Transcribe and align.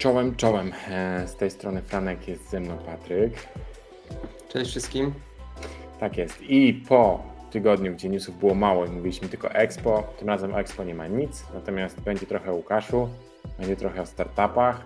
Czołem, 0.00 0.36
czołem. 0.36 0.72
E, 0.88 1.28
z 1.28 1.36
tej 1.36 1.50
strony 1.50 1.82
Franek 1.82 2.28
jest 2.28 2.50
ze 2.50 2.60
mną 2.60 2.78
Patryk. 2.78 3.48
Cześć 4.48 4.70
wszystkim. 4.70 5.14
Tak 5.98 6.16
jest. 6.16 6.42
I 6.42 6.84
po 6.88 7.22
tygodniu, 7.50 7.92
gdzie 7.92 8.08
newsów 8.08 8.38
było 8.38 8.54
mało 8.54 8.86
i 8.86 8.90
mówiliśmy 8.90 9.28
tylko 9.28 9.48
o 9.48 9.52
Expo, 9.52 10.02
tym 10.18 10.28
razem 10.28 10.54
o 10.54 10.60
Expo 10.60 10.84
nie 10.84 10.94
ma 10.94 11.06
nic, 11.06 11.44
natomiast 11.54 12.00
będzie 12.00 12.26
trochę 12.26 12.52
o 12.52 12.54
Łukaszu, 12.54 13.08
będzie 13.58 13.76
trochę 13.76 14.02
o 14.02 14.06
startupach, 14.06 14.84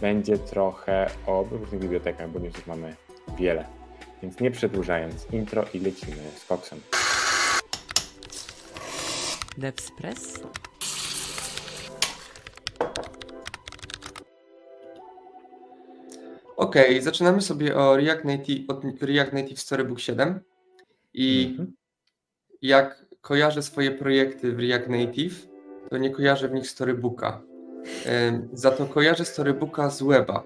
będzie 0.00 0.38
trochę 0.38 1.10
o 1.26 1.44
różnych 1.50 1.80
bibliotekach, 1.80 2.30
bo 2.30 2.38
newsów 2.38 2.66
mamy 2.66 2.96
wiele. 3.38 3.64
Więc 4.22 4.40
nie 4.40 4.50
przedłużając, 4.50 5.26
intro 5.32 5.64
i 5.74 5.80
lecimy 5.80 6.22
z 6.36 6.44
koksem. 6.44 6.80
Devspresso. 9.58 10.71
Ok, 16.72 16.78
zaczynamy 17.00 17.40
sobie 17.40 17.76
o 17.76 17.96
React 17.96 18.24
Native, 18.24 18.70
od 18.70 19.02
React 19.02 19.32
Native 19.32 19.60
Storybook 19.60 20.00
7 20.00 20.40
i 21.14 21.48
mhm. 21.50 21.72
jak 22.62 23.06
kojarzę 23.20 23.62
swoje 23.62 23.90
projekty 23.90 24.52
w 24.52 24.60
React 24.60 24.88
Native, 24.88 25.48
to 25.90 25.98
nie 25.98 26.10
kojarzę 26.10 26.48
w 26.48 26.52
nich 26.52 26.68
Storybooka. 26.68 27.40
Za 28.52 28.70
to 28.70 28.86
kojarzę 28.86 29.24
Storybooka 29.24 29.90
z 29.90 30.02
weba. 30.02 30.42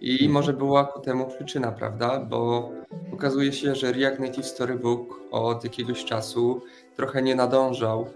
I 0.00 0.12
mhm. 0.12 0.30
może 0.30 0.52
była 0.52 0.84
ku 0.84 1.00
temu 1.00 1.26
przyczyna, 1.26 1.72
prawda? 1.72 2.20
Bo 2.20 2.72
okazuje 3.12 3.52
się, 3.52 3.74
że 3.74 3.92
React 3.92 4.20
Native 4.20 4.46
Storybook 4.46 5.20
od 5.30 5.64
jakiegoś 5.64 6.04
czasu 6.04 6.62
trochę 6.96 7.22
nie 7.22 7.34
nadążał 7.34 8.10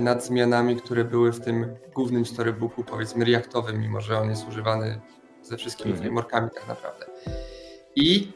nad 0.00 0.24
zmianami, 0.24 0.76
które 0.76 1.04
były 1.04 1.32
w 1.32 1.40
tym 1.40 1.66
głównym 1.94 2.26
storybooku, 2.26 2.84
powiedzmy 2.84 3.24
Reactowym, 3.24 3.80
mimo 3.80 4.00
że 4.00 4.18
on 4.18 4.30
jest 4.30 4.48
używany 4.48 5.00
ze 5.46 5.56
wszystkimi 5.56 5.90
mm. 5.90 6.02
frameworkami 6.02 6.48
tak 6.54 6.68
naprawdę. 6.68 7.06
I 7.96 8.32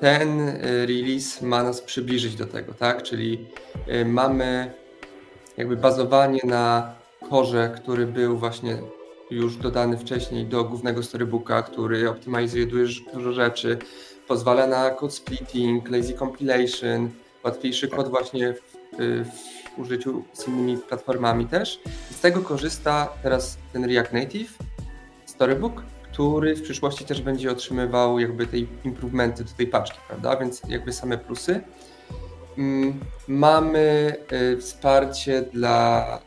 ten 0.00 0.40
y, 0.40 0.86
release 0.86 1.42
ma 1.42 1.62
nas 1.62 1.80
przybliżyć 1.80 2.34
do 2.36 2.46
tego, 2.46 2.74
tak? 2.74 3.02
Czyli 3.02 3.46
y, 3.88 4.04
mamy 4.04 4.72
jakby 5.56 5.76
bazowanie 5.76 6.40
na 6.44 6.94
korze, 7.30 7.74
który 7.76 8.06
był 8.06 8.38
właśnie 8.38 8.78
już 9.30 9.56
dodany 9.56 9.98
wcześniej 9.98 10.46
do 10.46 10.64
głównego 10.64 11.02
storybooka, 11.02 11.62
który 11.62 12.10
optymalizuje 12.10 12.66
dużo 13.14 13.32
rzeczy, 13.32 13.78
pozwala 14.28 14.66
na 14.66 14.90
code 14.90 15.12
splitting, 15.12 15.90
lazy 15.90 16.14
compilation, 16.14 17.10
łatwiejszy 17.44 17.88
kod 17.88 18.08
właśnie 18.08 18.54
w, 18.54 19.00
y, 19.00 19.24
w 19.24 19.78
użyciu 19.78 20.24
z 20.32 20.48
innymi 20.48 20.78
platformami 20.78 21.46
też. 21.46 21.80
I 22.10 22.14
z 22.14 22.20
tego 22.20 22.40
korzysta 22.40 23.08
teraz 23.22 23.58
ten 23.72 23.84
React 23.84 24.12
Native 24.12 24.58
Storybook, 25.26 25.82
który 26.14 26.56
w 26.56 26.62
przyszłości 26.62 27.04
też 27.04 27.22
będzie 27.22 27.50
otrzymywał 27.50 28.18
jakby 28.18 28.46
tej 28.46 28.68
improvementy 28.84 29.44
do 29.44 29.50
tej 29.50 29.66
paczki, 29.66 29.98
prawda? 30.08 30.36
Więc 30.36 30.62
jakby 30.68 30.92
same 30.92 31.18
plusy. 31.18 31.60
Mm, 32.58 33.00
mamy 33.28 34.16
y, 34.32 34.56
wsparcie 34.56 35.42
dla 35.42 36.18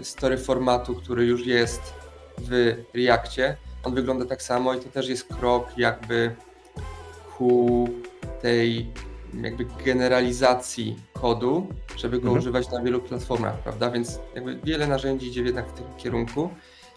y, 0.00 0.04
story 0.04 0.38
formatu, 0.38 0.94
który 0.94 1.26
już 1.26 1.46
jest 1.46 1.80
w 2.38 2.76
Reakcie. 2.94 3.56
On 3.84 3.94
wygląda 3.94 4.24
tak 4.24 4.42
samo 4.42 4.74
i 4.74 4.80
to 4.80 4.88
też 4.88 5.08
jest 5.08 5.34
krok 5.34 5.78
jakby 5.78 6.34
ku 7.38 7.88
tej 8.42 8.92
jakby 9.42 9.66
generalizacji 9.84 10.96
kodu, 11.12 11.66
żeby 11.96 12.16
go 12.16 12.22
mhm. 12.22 12.38
używać 12.38 12.70
na 12.70 12.82
wielu 12.82 13.00
platformach, 13.00 13.62
prawda? 13.62 13.90
Więc 13.90 14.20
jakby 14.34 14.56
wiele 14.64 14.86
narzędzi 14.86 15.26
idzie 15.26 15.42
jednak 15.42 15.68
w 15.68 15.72
tym 15.72 15.84
kierunku. 15.98 16.50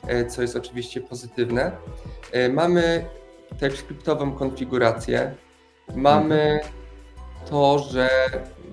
E, 0.07 0.25
co 0.25 0.41
jest 0.41 0.55
oczywiście 0.55 1.01
pozytywne. 1.01 1.71
E, 2.31 2.49
mamy 2.49 3.05
TypeScriptową 3.59 4.31
konfigurację. 4.31 5.35
Mamy 5.95 6.41
mhm. 6.41 6.73
to, 7.49 7.79
że 7.79 8.09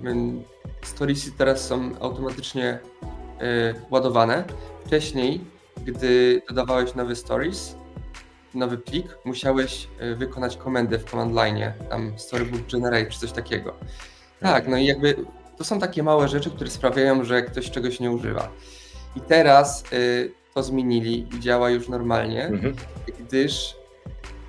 mm, 0.03 0.43
storiesy 0.83 1.31
teraz 1.37 1.67
są 1.67 1.91
automatycznie 1.99 2.79
e, 3.39 3.73
ładowane. 3.89 4.43
Wcześniej, 4.85 5.41
gdy 5.85 6.41
dodawałeś 6.49 6.95
nowy 6.95 7.15
stories, 7.15 7.75
nowy 8.53 8.77
plik, 8.77 9.17
musiałeś 9.25 9.87
wykonać 10.15 10.57
komendę 10.57 10.99
w 10.99 11.11
command 11.11 11.35
line, 11.35 11.73
tam 11.89 12.13
storybook 12.19 12.61
generate 12.71 13.05
czy 13.05 13.19
coś 13.19 13.31
takiego. 13.31 13.73
Tak, 14.39 14.67
no 14.67 14.77
i 14.77 14.85
jakby 14.85 15.15
to 15.57 15.63
są 15.63 15.79
takie 15.79 16.03
małe 16.03 16.27
rzeczy, 16.27 16.49
które 16.51 16.69
sprawiają, 16.69 17.23
że 17.23 17.41
ktoś 17.41 17.71
czegoś 17.71 17.99
nie 17.99 18.11
używa. 18.11 18.49
I 19.15 19.21
teraz 19.21 19.83
to 20.53 20.63
zmienili 20.63 21.27
i 21.35 21.39
działa 21.39 21.69
już 21.69 21.89
normalnie, 21.89 22.45
mhm. 22.45 22.75
gdyż 23.19 23.81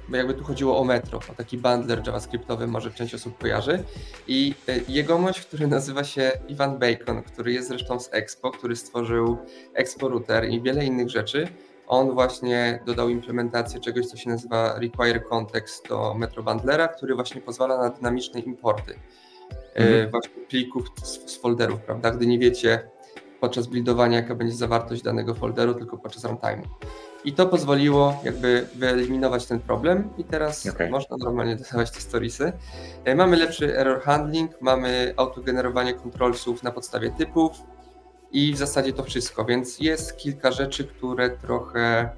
bo 0.08 0.16
jakby 0.16 0.34
tu 0.34 0.44
chodziło 0.44 0.78
o 0.78 0.84
Metro, 0.84 1.20
o 1.30 1.34
taki 1.34 1.58
bundler 1.58 2.02
javascriptowy, 2.06 2.66
może 2.66 2.90
część 2.90 3.14
osób 3.14 3.38
kojarzy. 3.38 3.84
I 4.28 4.54
e, 4.68 4.80
jegomość, 4.88 5.40
który 5.40 5.66
nazywa 5.66 6.04
się 6.04 6.32
Ivan 6.48 6.78
Bacon, 6.78 7.22
który 7.22 7.52
jest 7.52 7.68
zresztą 7.68 8.00
z 8.00 8.14
Expo, 8.14 8.50
który 8.50 8.76
stworzył 8.76 9.38
Expo 9.74 10.08
Router 10.08 10.48
i 10.48 10.62
wiele 10.62 10.84
innych 10.84 11.10
rzeczy. 11.10 11.48
On 11.86 12.10
właśnie 12.10 12.82
dodał 12.86 13.08
implementację 13.08 13.80
czegoś, 13.80 14.06
co 14.06 14.16
się 14.16 14.30
nazywa 14.30 14.78
Require 14.78 15.24
Context 15.28 15.88
do 15.88 16.14
Metro 16.14 16.42
Bundlera, 16.42 16.88
który 16.88 17.14
właśnie 17.14 17.40
pozwala 17.40 17.78
na 17.78 17.90
dynamiczne 17.90 18.40
importy 18.40 18.94
e, 19.74 19.76
mhm. 19.76 20.10
właśnie 20.10 20.30
plików 20.48 20.86
z, 21.02 21.30
z 21.30 21.36
folderów, 21.36 21.80
prawda? 21.80 22.10
Gdy 22.10 22.26
nie 22.26 22.38
wiecie, 22.38 22.90
podczas 23.42 23.66
buildowania, 23.66 24.16
jaka 24.16 24.34
będzie 24.34 24.54
zawartość 24.54 25.02
danego 25.02 25.34
folderu, 25.34 25.74
tylko 25.74 25.98
podczas 25.98 26.24
runtime'u. 26.24 26.66
I 27.24 27.32
to 27.32 27.46
pozwoliło 27.46 28.20
jakby 28.24 28.66
wyeliminować 28.74 29.46
ten 29.46 29.60
problem 29.60 30.08
i 30.18 30.24
teraz 30.24 30.66
okay. 30.66 30.90
można 30.90 31.16
normalnie 31.16 31.56
dodawać 31.56 31.90
te 31.90 32.00
storiesy. 32.00 32.52
E, 33.04 33.14
mamy 33.14 33.36
lepszy 33.36 33.78
error 33.78 34.02
handling, 34.02 34.60
mamy 34.60 35.14
autogenerowanie 35.16 35.94
controlsów 35.94 36.62
na 36.62 36.70
podstawie 36.70 37.10
typów 37.10 37.52
i 38.32 38.52
w 38.52 38.56
zasadzie 38.56 38.92
to 38.92 39.02
wszystko, 39.02 39.44
więc 39.44 39.80
jest 39.80 40.16
kilka 40.16 40.52
rzeczy, 40.52 40.84
które 40.84 41.30
trochę 41.30 42.10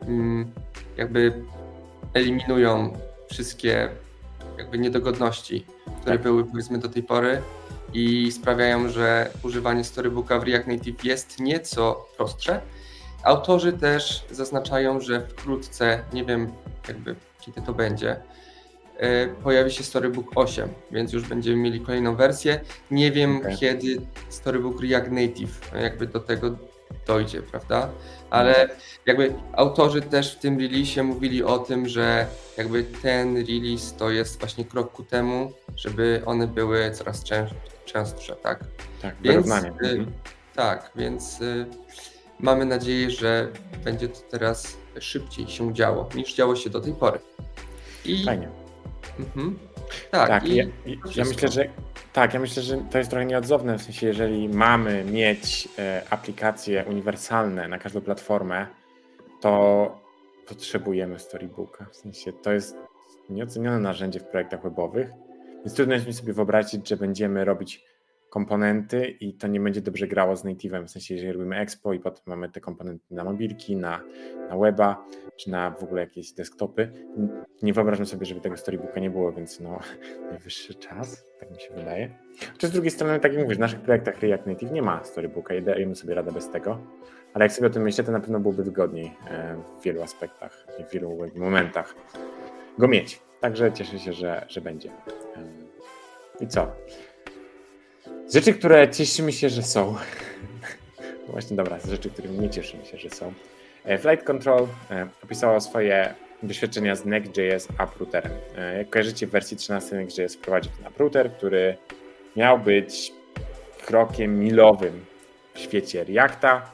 mm, 0.00 0.52
jakby 0.96 1.44
eliminują 2.14 2.92
wszystkie 3.30 3.88
jakby 4.58 4.78
niedogodności, 4.78 5.66
które 6.00 6.14
tak. 6.14 6.22
były 6.22 6.44
powiedzmy 6.44 6.78
do 6.78 6.88
tej 6.88 7.02
pory 7.02 7.42
i 7.94 8.32
sprawiają, 8.32 8.88
że 8.88 9.30
używanie 9.42 9.84
storybooka 9.84 10.38
w 10.38 10.42
React 10.42 10.66
Native 10.66 11.04
jest 11.04 11.40
nieco 11.40 12.06
prostsze. 12.16 12.60
Autorzy 13.22 13.72
też 13.72 14.24
zaznaczają, 14.30 15.00
że 15.00 15.26
wkrótce, 15.26 16.04
nie 16.12 16.24
wiem 16.24 16.52
jakby 16.88 17.16
kiedy 17.40 17.62
to 17.62 17.72
będzie, 17.72 18.16
e, 18.96 19.28
pojawi 19.28 19.70
się 19.70 19.84
Storybook 19.84 20.26
8, 20.34 20.68
więc 20.90 21.12
już 21.12 21.28
będziemy 21.28 21.56
mieli 21.56 21.80
kolejną 21.80 22.16
wersję. 22.16 22.60
Nie 22.90 23.12
wiem 23.12 23.36
okay. 23.36 23.56
kiedy 23.56 24.00
Storybook 24.28 24.82
React 24.82 25.10
Native 25.10 25.72
jakby 25.82 26.06
do 26.06 26.20
tego 26.20 26.56
dojdzie, 27.06 27.42
prawda? 27.42 27.88
Ale 28.30 28.68
jakby 29.06 29.34
autorzy 29.52 30.02
też 30.02 30.34
w 30.34 30.38
tym 30.38 30.58
release 30.58 31.02
mówili 31.02 31.42
o 31.42 31.58
tym, 31.58 31.88
że 31.88 32.26
jakby 32.56 32.84
ten 32.84 33.36
release 33.36 33.96
to 33.98 34.10
jest 34.10 34.40
właśnie 34.40 34.64
krok 34.64 34.92
ku 34.92 35.02
temu, 35.02 35.52
żeby 35.76 36.22
one 36.26 36.46
były 36.46 36.90
coraz 36.90 37.24
częstsze, 37.92 38.36
tak? 38.36 38.64
Tak, 39.02 39.14
więc, 39.20 39.50
y, 39.50 39.54
mhm. 39.54 40.12
Tak, 40.54 40.90
więc 40.96 41.40
y, 41.40 41.66
mamy 42.40 42.64
nadzieję, 42.64 43.10
że 43.10 43.48
będzie 43.84 44.08
to 44.08 44.20
teraz 44.30 44.76
szybciej 45.00 45.48
się 45.48 45.74
działo 45.74 46.08
niż 46.14 46.34
działo 46.34 46.56
się 46.56 46.70
do 46.70 46.80
tej 46.80 46.92
pory. 46.92 47.18
I... 48.04 48.24
Fajnie. 48.24 48.48
Mhm. 49.18 49.58
Tak, 50.10 50.28
tak 50.28 50.48
i 50.48 50.56
ja, 50.56 50.64
ja 51.16 51.24
myślę, 51.24 51.48
że 51.48 51.68
tak, 52.12 52.34
ja 52.34 52.40
myślę, 52.40 52.62
że 52.62 52.76
to 52.90 52.98
jest 52.98 53.10
trochę 53.10 53.26
nieodzowne, 53.26 53.78
w 53.78 53.82
sensie 53.82 54.06
jeżeli 54.06 54.48
mamy 54.48 55.04
mieć 55.04 55.68
e, 55.78 56.02
aplikacje 56.10 56.84
uniwersalne 56.84 57.68
na 57.68 57.78
każdą 57.78 58.00
platformę, 58.00 58.66
to 59.40 60.02
potrzebujemy 60.48 61.18
storybooka. 61.18 61.86
W 61.92 61.96
sensie 61.96 62.32
to 62.32 62.52
jest 62.52 62.76
nieocenione 63.30 63.78
narzędzie 63.78 64.20
w 64.20 64.24
projektach 64.24 64.62
webowych, 64.62 65.10
więc 65.64 65.74
trudno 65.74 65.94
jest 65.94 66.06
mi 66.06 66.12
sobie 66.12 66.32
wyobrazić, 66.32 66.88
że 66.88 66.96
będziemy 66.96 67.44
robić 67.44 67.84
komponenty 68.32 69.06
i 69.06 69.34
to 69.34 69.46
nie 69.46 69.60
będzie 69.60 69.80
dobrze 69.80 70.08
grało 70.08 70.36
z 70.36 70.44
native'em, 70.44 70.86
w 70.86 70.90
sensie 70.90 71.14
jeżeli 71.14 71.32
robimy 71.32 71.56
expo 71.58 71.92
i 71.92 72.00
potem 72.00 72.22
mamy 72.26 72.48
te 72.48 72.60
komponenty 72.60 73.14
na 73.14 73.24
mobilki, 73.24 73.76
na, 73.76 74.00
na 74.48 74.56
weba, 74.56 75.04
czy 75.36 75.50
na 75.50 75.70
w 75.70 75.82
ogóle 75.82 76.00
jakieś 76.00 76.32
desktopy. 76.32 76.92
Nie 77.62 77.72
wyobrażam 77.72 78.06
sobie, 78.06 78.26
żeby 78.26 78.40
tego 78.40 78.56
storybooka 78.56 79.00
nie 79.00 79.10
było, 79.10 79.32
więc 79.32 79.60
no 79.60 79.78
najwyższy 80.30 80.74
czas, 80.74 81.24
tak 81.40 81.50
mi 81.50 81.60
się 81.60 81.74
wydaje. 81.74 82.10
Czy 82.58 82.66
z 82.66 82.70
drugiej 82.70 82.90
strony, 82.90 83.20
tak 83.20 83.32
jak 83.32 83.42
mówisz, 83.42 83.56
w 83.56 83.60
naszych 83.60 83.80
projektach 83.80 84.20
React 84.20 84.46
Native 84.46 84.72
nie 84.72 84.82
ma 84.82 85.04
storybooka 85.04 85.54
i 85.54 85.62
dajemy 85.62 85.94
sobie 85.94 86.14
radę 86.14 86.32
bez 86.32 86.50
tego, 86.50 86.78
ale 87.34 87.44
jak 87.44 87.52
sobie 87.52 87.66
o 87.66 87.70
tym 87.70 87.82
myślę, 87.82 88.04
to 88.04 88.12
na 88.12 88.20
pewno 88.20 88.40
byłoby 88.40 88.64
wygodniej 88.64 89.16
e, 89.30 89.56
w 89.80 89.84
wielu 89.84 90.02
aspektach, 90.02 90.66
w 90.88 90.92
wielu 90.92 91.18
momentach 91.36 91.94
go 92.78 92.88
mieć. 92.88 93.31
Także 93.42 93.72
cieszę 93.72 93.98
się, 93.98 94.12
że, 94.12 94.46
że 94.48 94.60
będzie. 94.60 94.90
I 96.40 96.46
co? 96.46 96.72
Rzeczy, 98.34 98.54
które 98.54 98.90
cieszymy 98.90 99.32
się, 99.32 99.48
że 99.48 99.62
są. 99.62 99.96
Właśnie, 101.28 101.56
dobra, 101.56 101.78
z 101.78 101.90
rzeczy, 101.90 102.10
które 102.10 102.28
nie 102.28 102.50
cieszymy 102.50 102.84
się, 102.84 102.98
że 102.98 103.10
są. 103.10 103.32
Flight 103.98 104.24
Control 104.26 104.66
opisało 105.24 105.60
swoje 105.60 106.14
doświadczenia 106.42 106.96
z 106.96 107.04
Next.js 107.04 107.68
Uprouterem. 107.84 108.32
Jak 108.78 108.90
kojarzycie, 108.90 109.26
w 109.26 109.30
wersji 109.30 109.56
13 109.56 109.96
Next.js 109.96 110.34
wprowadził 110.34 110.72
ten 110.72 110.86
Uprouter, 110.86 111.32
który 111.32 111.76
miał 112.36 112.58
być 112.58 113.12
krokiem 113.86 114.38
milowym 114.40 115.04
w 115.54 115.58
świecie 115.58 116.04
Reacta. 116.04 116.70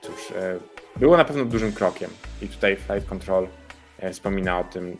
Cóż, 0.00 0.32
było 0.96 1.16
na 1.16 1.24
pewno 1.24 1.44
dużym 1.44 1.72
krokiem 1.72 2.10
i 2.42 2.48
tutaj 2.48 2.76
Flight 2.76 3.08
Control 3.08 3.48
wspomina 4.12 4.58
o 4.58 4.64
tym, 4.64 4.98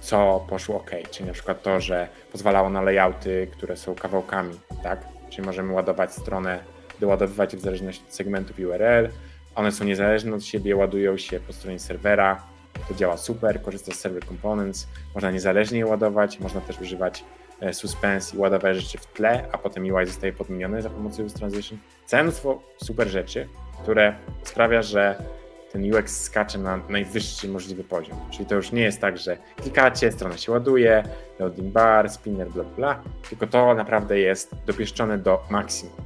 co 0.00 0.46
poszło 0.48 0.76
ok, 0.76 0.90
czyli 1.10 1.26
na 1.26 1.32
przykład 1.32 1.62
to, 1.62 1.80
że 1.80 2.08
pozwalało 2.32 2.70
na 2.70 2.82
layouty, 2.82 3.48
które 3.52 3.76
są 3.76 3.94
kawałkami, 3.94 4.60
tak? 4.82 5.04
Czyli 5.30 5.46
możemy 5.46 5.72
ładować 5.72 6.12
stronę, 6.12 6.60
doładowywać 7.00 7.56
w 7.56 7.60
zależności 7.60 8.04
od 8.08 8.14
segmentów 8.14 8.58
URL. 8.58 9.08
One 9.54 9.72
są 9.72 9.84
niezależne 9.84 10.34
od 10.34 10.44
siebie, 10.44 10.76
ładują 10.76 11.16
się 11.16 11.40
po 11.40 11.52
stronie 11.52 11.78
serwera. 11.78 12.42
To 12.88 12.94
działa 12.94 13.16
super, 13.16 13.62
korzysta 13.62 13.92
z 13.92 13.98
Server 13.98 14.26
Components. 14.26 14.88
Można 15.14 15.30
niezależnie 15.30 15.78
je 15.78 15.86
ładować, 15.86 16.40
można 16.40 16.60
też 16.60 16.80
używać 16.80 17.24
e, 17.60 17.74
suspense 17.74 18.36
i 18.36 18.38
ładować 18.38 18.76
rzeczy 18.76 18.98
w 18.98 19.06
tle, 19.06 19.48
a 19.52 19.58
potem 19.58 19.94
UI 19.94 20.06
zostaje 20.06 20.32
podmieniony 20.32 20.82
za 20.82 20.90
pomocą 20.90 21.22
Use 21.22 21.38
Transition. 21.38 21.78
Całe 22.06 22.22
mnóstwo 22.22 22.62
super 22.76 23.08
rzeczy, 23.08 23.48
które 23.82 24.14
sprawia, 24.44 24.82
że 24.82 25.22
ten 25.72 25.94
UX 25.94 26.22
skacze 26.22 26.58
na 26.58 26.80
najwyższy 26.88 27.48
możliwy 27.48 27.84
poziom. 27.84 28.18
Czyli 28.30 28.46
to 28.46 28.54
już 28.54 28.72
nie 28.72 28.82
jest 28.82 29.00
tak, 29.00 29.18
że 29.18 29.36
klikacie, 29.56 30.12
strona 30.12 30.36
się 30.36 30.52
ładuje, 30.52 31.02
loading 31.38 31.72
bar, 31.72 32.10
spinner, 32.10 32.50
bla, 32.50 32.64
bla, 32.64 33.02
tylko 33.28 33.46
to 33.46 33.74
naprawdę 33.74 34.18
jest 34.18 34.54
dopieszczone 34.66 35.18
do 35.18 35.42
maksimum. 35.50 35.96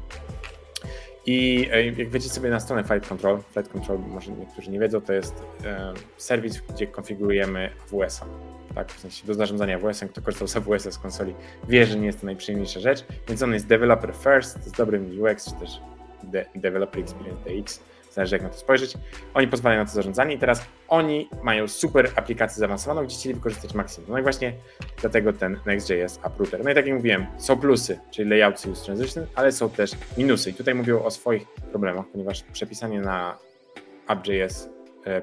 I 1.27 1.69
e, 1.73 1.87
jak 1.87 2.11
wiecie 2.11 2.29
sobie 2.29 2.51
na 2.51 2.61
stronę 2.61 2.85
Flight 2.85 3.09
Control, 3.09 3.39
Flight 3.53 3.73
Control, 3.73 3.99
może 3.99 4.33
niektórzy 4.33 4.71
nie 4.71 4.79
wiedzą, 4.79 5.01
to 5.01 5.13
jest 5.13 5.35
e, 5.65 5.93
serwis, 6.17 6.61
gdzie 6.61 6.87
konfigurujemy 6.87 7.71
AWS-a. 7.93 8.27
Tak, 8.75 8.93
w 8.93 9.01
sensie 9.01 9.27
do 9.27 9.35
zarządzania 9.35 9.77
AWS-em, 9.77 10.09
kto 10.09 10.23
korzystał 10.23 10.49
z 10.49 10.57
AWS-a 10.57 10.91
z 10.91 10.99
konsoli 10.99 11.35
wie, 11.69 11.87
że 11.87 11.99
nie 11.99 12.07
jest 12.07 12.21
to 12.21 12.27
najprzyjemniejsza 12.27 12.81
rzecz, 12.81 13.05
więc 13.29 13.43
on 13.43 13.53
jest 13.53 13.67
developer 13.67 14.15
first, 14.15 14.65
z 14.65 14.73
dobrym 14.73 15.21
UX, 15.23 15.45
czy 15.45 15.61
też 15.61 15.81
de 16.23 16.45
developer 16.55 17.03
experience 17.03 17.41
DX 17.45 17.81
zależy 18.15 18.37
jak 18.37 18.43
na 18.43 18.49
to 18.49 18.57
spojrzeć. 18.57 18.95
Oni 19.35 19.49
pozwalają 19.49 19.81
na 19.81 19.87
to 19.87 19.95
zarządzanie 19.95 20.35
i 20.35 20.39
teraz 20.39 20.63
oni 20.89 21.29
mają 21.43 21.69
super 21.69 22.11
aplikację 22.17 22.61
zaawansowaną, 22.61 23.05
gdzie 23.05 23.17
chcieli 23.17 23.35
wykorzystać 23.35 23.75
maksimum. 23.75 24.11
No 24.11 24.19
i 24.19 24.23
właśnie 24.23 24.53
dlatego 25.01 25.33
ten 25.33 25.61
Next.js 25.67 26.21
Uprooter. 26.27 26.65
No 26.65 26.71
i 26.71 26.75
tak 26.75 26.87
jak 26.87 26.97
mówiłem, 26.97 27.27
są 27.39 27.57
plusy, 27.57 28.01
czyli 28.11 28.31
layouts 28.31 28.67
use 28.67 28.85
transition, 28.85 29.27
ale 29.35 29.53
są 29.53 29.71
też 29.71 29.93
minusy. 30.17 30.51
I 30.51 30.55
tutaj 30.55 30.75
mówią 30.75 31.03
o 31.03 31.11
swoich 31.11 31.47
problemach, 31.73 32.07
ponieważ 32.13 32.43
przepisanie 32.43 33.01
na 33.01 33.39
App.js 34.09 34.69
e, 35.07 35.21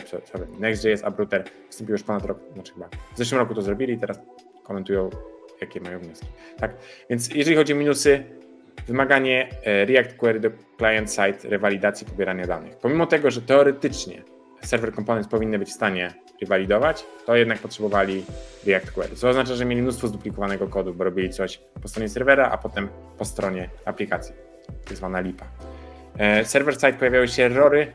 Next.js 0.59 1.03
Uprooter 1.09 1.43
wystąpiło 1.67 1.95
już 1.95 2.03
ponad 2.03 2.25
rok, 2.25 2.39
znaczy 2.53 2.73
chyba 2.73 2.89
w 3.15 3.17
zeszłym 3.17 3.39
roku 3.41 3.55
to 3.55 3.61
zrobili 3.61 3.93
i 3.93 3.99
teraz 3.99 4.19
komentują 4.63 5.09
jakie 5.61 5.81
mają 5.81 5.99
wnioski. 5.99 6.27
Tak? 6.57 6.75
Więc 7.09 7.29
jeżeli 7.35 7.55
chodzi 7.55 7.73
o 7.73 7.75
minusy, 7.75 8.23
wymaganie 8.87 9.49
e, 9.63 9.85
React 9.85 10.13
Query 10.17 10.39
do 10.39 10.49
client-side 10.77 11.49
rewalidacji 11.49 12.07
pobierania 12.07 12.47
danych. 12.47 12.77
Pomimo 12.77 13.05
tego, 13.05 13.31
że 13.31 13.41
teoretycznie 13.41 14.23
server 14.61 14.95
components 14.95 15.29
powinny 15.29 15.59
być 15.59 15.69
w 15.69 15.73
stanie 15.73 16.13
rewalidować, 16.41 17.05
to 17.25 17.35
jednak 17.35 17.59
potrzebowali 17.59 18.25
React 18.67 18.91
Query. 18.91 19.15
Co 19.15 19.29
oznacza, 19.29 19.55
że 19.55 19.65
mieli 19.65 19.81
mnóstwo 19.81 20.07
zduplikowanego 20.07 20.67
kodu, 20.67 20.93
bo 20.93 21.03
robili 21.03 21.29
coś 21.29 21.61
po 21.81 21.87
stronie 21.87 22.09
serwera, 22.09 22.49
a 22.51 22.57
potem 22.57 22.89
po 23.17 23.25
stronie 23.25 23.69
aplikacji, 23.85 24.35
tak 24.85 24.97
zwana 24.97 25.19
lipa. 25.19 25.45
E, 26.17 26.45
server 26.45 26.73
side 26.73 26.93
pojawiały 26.93 27.27
się 27.27 27.43
errory 27.43 27.93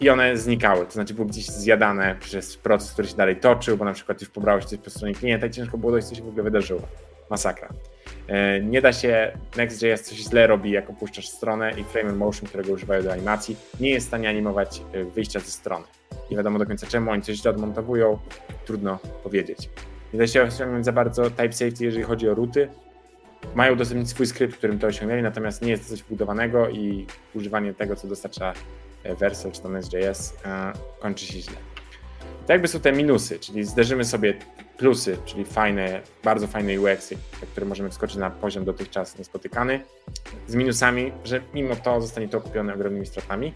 i 0.00 0.10
one 0.10 0.36
znikały, 0.36 0.86
to 0.86 0.92
znaczy 0.92 1.14
były 1.14 1.28
gdzieś 1.28 1.46
zjadane 1.46 2.16
przez 2.20 2.56
proces, 2.56 2.92
który 2.92 3.08
się 3.08 3.16
dalej 3.16 3.36
toczył, 3.36 3.76
bo 3.76 3.84
na 3.84 3.92
przykład 3.92 4.20
już 4.20 4.30
pobrało 4.30 4.60
się 4.60 4.66
coś 4.66 4.78
po 4.78 4.90
stronie 4.90 5.14
klienta 5.14 5.46
i 5.46 5.50
ciężko 5.50 5.78
było 5.78 5.92
dojść, 5.92 6.08
co 6.08 6.14
się 6.14 6.22
w 6.22 6.28
ogóle 6.28 6.42
wydarzyło. 6.42 6.82
Masakra. 7.30 7.68
E, 8.30 8.60
nie 8.60 8.82
da 8.82 8.92
się, 8.92 9.32
Next.js 9.56 10.02
coś 10.02 10.18
źle 10.18 10.46
robi, 10.46 10.70
jak 10.70 10.90
opuszczasz 10.90 11.28
stronę 11.28 11.72
i 11.80 11.84
Frame 11.84 12.12
Motion, 12.12 12.48
którego 12.48 12.72
używają 12.72 13.02
do 13.02 13.12
animacji, 13.12 13.56
nie 13.80 13.90
jest 13.90 14.06
w 14.06 14.08
stanie 14.08 14.28
animować 14.28 14.82
e, 14.92 15.04
wyjścia 15.04 15.40
ze 15.40 15.50
strony. 15.50 15.84
Nie 16.30 16.36
wiadomo 16.36 16.58
do 16.58 16.66
końca 16.66 16.86
czemu, 16.86 17.10
oni 17.10 17.22
coś 17.22 17.36
źle 17.36 17.50
odmontowują, 17.50 18.18
trudno 18.66 18.98
powiedzieć. 19.22 19.70
Nie 20.12 20.18
da 20.18 20.26
się 20.26 20.42
osiągnąć 20.42 20.84
za 20.84 20.92
bardzo 20.92 21.30
type 21.30 21.52
safety, 21.52 21.84
jeżeli 21.84 22.04
chodzi 22.04 22.28
o 22.28 22.34
ruty. 22.34 22.68
Mają 23.54 23.72
udostępnić 23.72 24.08
swój 24.10 24.26
skrypt, 24.26 24.56
którym 24.56 24.78
to 24.78 24.86
osiągnęli, 24.86 25.22
natomiast 25.22 25.62
nie 25.62 25.70
jest 25.70 25.88
coś 25.88 26.02
wbudowanego 26.02 26.68
i 26.68 27.06
używanie 27.34 27.74
tego, 27.74 27.96
co 27.96 28.08
dostarcza 28.08 28.52
e, 29.02 29.14
Vercel 29.14 29.52
czy 29.52 29.62
to 29.62 29.68
Next.js, 29.68 30.34
kończy 31.00 31.26
się 31.26 31.40
źle. 31.40 31.56
To 32.46 32.52
jakby 32.52 32.68
są 32.68 32.80
te 32.80 32.92
minusy, 32.92 33.38
czyli 33.38 33.64
zderzymy 33.64 34.04
sobie 34.04 34.34
plusy, 34.80 35.16
czyli 35.24 35.44
fajne, 35.44 36.00
bardzo 36.24 36.46
fajne 36.46 36.80
UX, 36.80 37.14
które 37.52 37.66
możemy 37.66 37.90
wskoczyć 37.90 38.16
na 38.16 38.30
poziom 38.30 38.64
dotychczas 38.64 39.18
niespotykany, 39.18 39.80
z 40.48 40.54
minusami, 40.54 41.12
że 41.24 41.40
mimo 41.54 41.76
to 41.76 42.00
zostanie 42.00 42.28
to 42.28 42.38
okupione 42.38 42.74
ogromnymi 42.74 43.06
stratami. 43.06 43.54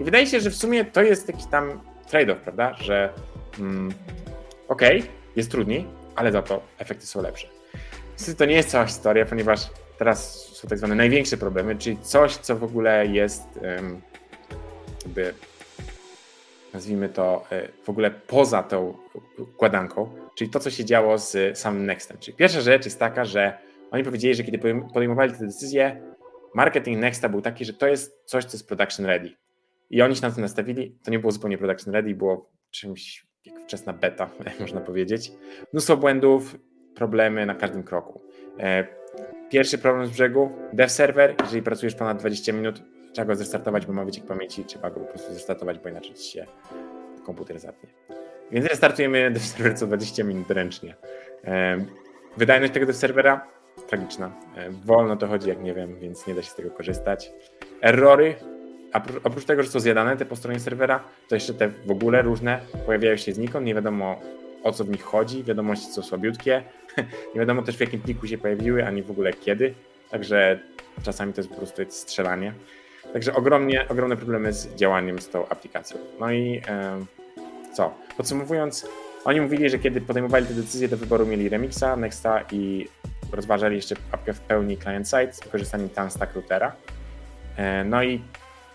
I 0.00 0.04
wydaje 0.04 0.26
się, 0.26 0.40
że 0.40 0.50
w 0.50 0.56
sumie 0.56 0.84
to 0.84 1.02
jest 1.02 1.28
jakiś 1.28 1.46
tam 1.46 1.80
trade-off, 2.10 2.36
prawda? 2.36 2.74
Że 2.80 3.12
mm, 3.58 3.94
okej, 4.68 4.98
okay, 5.00 5.12
jest 5.36 5.50
trudniej, 5.50 5.86
ale 6.16 6.32
za 6.32 6.42
to 6.42 6.62
efekty 6.78 7.06
są 7.06 7.22
lepsze. 7.22 7.48
To 8.38 8.44
nie 8.44 8.54
jest 8.54 8.68
cała 8.68 8.86
historia, 8.86 9.26
ponieważ 9.26 9.60
teraz 9.98 10.34
są 10.46 10.68
tak 10.68 10.78
zwane 10.78 10.94
największe 10.94 11.36
problemy, 11.36 11.76
czyli 11.76 11.98
coś, 12.02 12.36
co 12.36 12.56
w 12.56 12.64
ogóle 12.64 13.06
jest 13.06 13.42
um, 13.56 14.00
jakby 15.04 15.34
nazwijmy 16.76 17.08
to 17.08 17.44
e, 17.52 17.68
w 17.82 17.88
ogóle 17.90 18.10
poza 18.10 18.62
tą 18.62 18.94
układanką, 19.38 20.10
czyli 20.34 20.50
to, 20.50 20.60
co 20.60 20.70
się 20.70 20.84
działo 20.84 21.18
z 21.18 21.58
samym 21.58 21.86
Nextem. 21.86 22.18
Czyli 22.18 22.36
pierwsza 22.36 22.60
rzecz 22.60 22.84
jest 22.84 22.98
taka, 22.98 23.24
że 23.24 23.58
oni 23.90 24.04
powiedzieli, 24.04 24.34
że 24.34 24.44
kiedy 24.44 24.58
podejmowali 24.94 25.32
te 25.32 25.46
decyzje, 25.46 26.02
marketing 26.54 26.98
Nexta 26.98 27.28
był 27.28 27.40
taki, 27.42 27.64
że 27.64 27.72
to 27.72 27.86
jest 27.86 28.22
coś, 28.24 28.44
co 28.44 28.56
jest 28.56 28.68
production 28.68 29.06
ready. 29.06 29.32
I 29.90 30.02
oni 30.02 30.16
się 30.16 30.22
na 30.22 30.30
to 30.30 30.40
nastawili. 30.40 30.98
To 31.04 31.10
nie 31.10 31.18
było 31.18 31.32
zupełnie 31.32 31.58
production 31.58 31.94
ready, 31.94 32.14
było 32.14 32.50
czymś 32.70 33.26
jak 33.44 33.60
wczesna 33.60 33.92
beta, 33.92 34.30
można 34.60 34.80
powiedzieć. 34.80 35.32
Mnóstwo 35.72 35.96
błędów, 35.96 36.56
problemy 36.94 37.46
na 37.46 37.54
każdym 37.54 37.82
kroku. 37.82 38.20
E, 38.58 38.86
pierwszy 39.50 39.78
problem 39.78 40.06
z 40.06 40.10
brzegu, 40.10 40.50
dev 40.72 40.88
server, 40.88 41.34
jeżeli 41.40 41.62
pracujesz 41.62 41.94
ponad 41.94 42.18
20 42.18 42.52
minut, 42.52 42.82
trzeba 43.16 43.26
go 43.26 43.36
zrestartować, 43.36 43.86
bo 43.86 43.92
ma 43.92 44.04
wyciek 44.04 44.24
pamięci, 44.24 44.64
trzeba 44.64 44.90
go 44.90 45.00
po 45.00 45.06
prostu 45.06 45.32
zrestartować, 45.32 45.78
bo 45.78 45.88
inaczej 45.88 46.16
się 46.16 46.46
komputer 47.24 47.58
zatnie. 47.58 47.88
Więc 48.50 48.66
restartujemy 48.66 49.30
dev 49.30 49.44
serwer 49.44 49.78
co 49.78 49.86
20 49.86 50.24
minut 50.24 50.50
ręcznie. 50.50 50.96
Wydajność 52.36 52.72
tego 52.72 52.86
dev 52.86 52.98
serwera 52.98 53.46
tragiczna. 53.86 54.32
Wolno 54.84 55.16
to 55.16 55.26
chodzi, 55.26 55.48
jak 55.48 55.62
nie 55.62 55.74
wiem, 55.74 55.98
więc 55.98 56.26
nie 56.26 56.34
da 56.34 56.42
się 56.42 56.50
z 56.50 56.54
tego 56.54 56.70
korzystać. 56.70 57.32
Errory, 57.82 58.34
oprócz 59.24 59.44
tego, 59.44 59.62
że 59.62 59.68
są 59.68 59.80
zjadane 59.80 60.16
te 60.16 60.26
po 60.26 60.36
stronie 60.36 60.60
serwera, 60.60 61.04
to 61.28 61.34
jeszcze 61.34 61.54
te 61.54 61.68
w 61.68 61.90
ogóle 61.90 62.22
różne 62.22 62.60
pojawiają 62.86 63.16
się 63.16 63.32
znikąd, 63.32 63.66
nie 63.66 63.74
wiadomo 63.74 64.20
o 64.62 64.72
co 64.72 64.84
w 64.84 64.90
nich 64.90 65.02
chodzi, 65.02 65.44
wiadomości 65.44 65.86
są 65.86 66.02
słabiutkie, 66.02 66.62
nie 67.34 67.40
wiadomo 67.40 67.62
też 67.62 67.76
w 67.76 67.80
jakim 67.80 68.00
pliku 68.00 68.26
się 68.26 68.38
pojawiły, 68.38 68.86
ani 68.86 69.02
w 69.02 69.10
ogóle 69.10 69.32
kiedy, 69.32 69.74
także 70.10 70.58
czasami 71.02 71.32
to 71.32 71.40
jest 71.40 71.50
po 71.50 71.56
prostu 71.56 71.82
strzelanie. 71.88 72.52
Także 73.12 73.34
ogromnie, 73.34 73.88
ogromne 73.88 74.16
problemy 74.16 74.52
z 74.52 74.74
działaniem 74.74 75.18
z 75.18 75.28
tą 75.28 75.48
aplikacją. 75.48 75.98
No 76.20 76.32
i 76.32 76.62
e, 76.68 77.04
co? 77.74 77.94
Podsumowując, 78.16 78.88
oni 79.24 79.40
mówili, 79.40 79.70
że 79.70 79.78
kiedy 79.78 80.00
podejmowali 80.00 80.46
te 80.46 80.54
decyzje 80.54 80.88
do 80.88 80.96
wyboru 80.96 81.26
mieli 81.26 81.48
Remixa, 81.48 81.96
Nexta 81.96 82.44
i 82.52 82.88
rozważali 83.32 83.76
jeszcze 83.76 83.94
apkę 84.12 84.32
w 84.32 84.40
pełni 84.40 84.78
client-side 84.78 85.32
z 85.32 85.40
wykorzystaniem 85.44 85.88
Tanstack 85.88 86.34
routera. 86.34 86.76
E, 87.56 87.84
no 87.84 88.02
i 88.02 88.22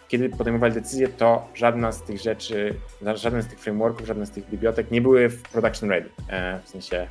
kiedy 0.07 0.29
podejmowali 0.29 0.73
decyzję, 0.73 1.07
to 1.07 1.47
żadna 1.55 1.91
z 1.91 2.03
tych 2.03 2.19
rzeczy, 2.19 2.75
żaden 3.15 3.41
z 3.41 3.47
tych 3.47 3.59
frameworków, 3.59 4.07
żadna 4.07 4.25
z 4.25 4.31
tych 4.31 4.49
bibliotek 4.49 4.91
nie 4.91 5.01
były 5.01 5.29
w 5.29 5.41
production 5.41 5.89
ready. 5.89 6.09
E, 6.29 6.59
w 6.63 6.69
sensie 6.69 7.07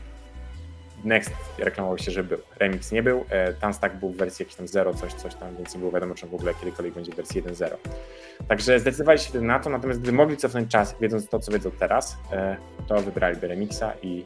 Next 1.04 1.30
reklamował 1.58 1.98
się, 1.98 2.10
że 2.10 2.24
był. 2.24 2.38
Remix 2.58 2.92
nie 2.92 3.02
był. 3.02 3.24
E, 3.30 3.52
Tanstack 3.52 3.94
był 3.94 4.10
w 4.10 4.16
wersji 4.16 4.42
jakiś 4.42 4.56
tam 4.56 4.68
0, 4.68 4.94
coś, 4.94 5.14
coś 5.14 5.34
tam, 5.34 5.56
więc 5.56 5.74
nie 5.74 5.80
było 5.80 5.92
wiadomo, 5.92 6.14
czy 6.14 6.26
w 6.26 6.34
ogóle 6.34 6.54
kiedykolwiek 6.54 6.94
będzie 6.94 7.12
w 7.12 7.16
wersji 7.16 7.42
1.0. 7.42 7.76
Także 8.48 8.80
zdecydowali 8.80 9.18
się 9.18 9.40
na 9.40 9.58
to, 9.58 9.70
natomiast 9.70 10.00
gdyby 10.00 10.16
mogli 10.16 10.36
cofnąć 10.36 10.70
czas, 10.70 10.96
wiedząc 11.00 11.28
to, 11.28 11.38
co 11.38 11.52
wiedzą 11.52 11.70
teraz, 11.70 12.18
e, 12.32 12.56
to 12.88 13.00
wybraliby 13.00 13.48
Remixa 13.48 13.92
i 14.02 14.24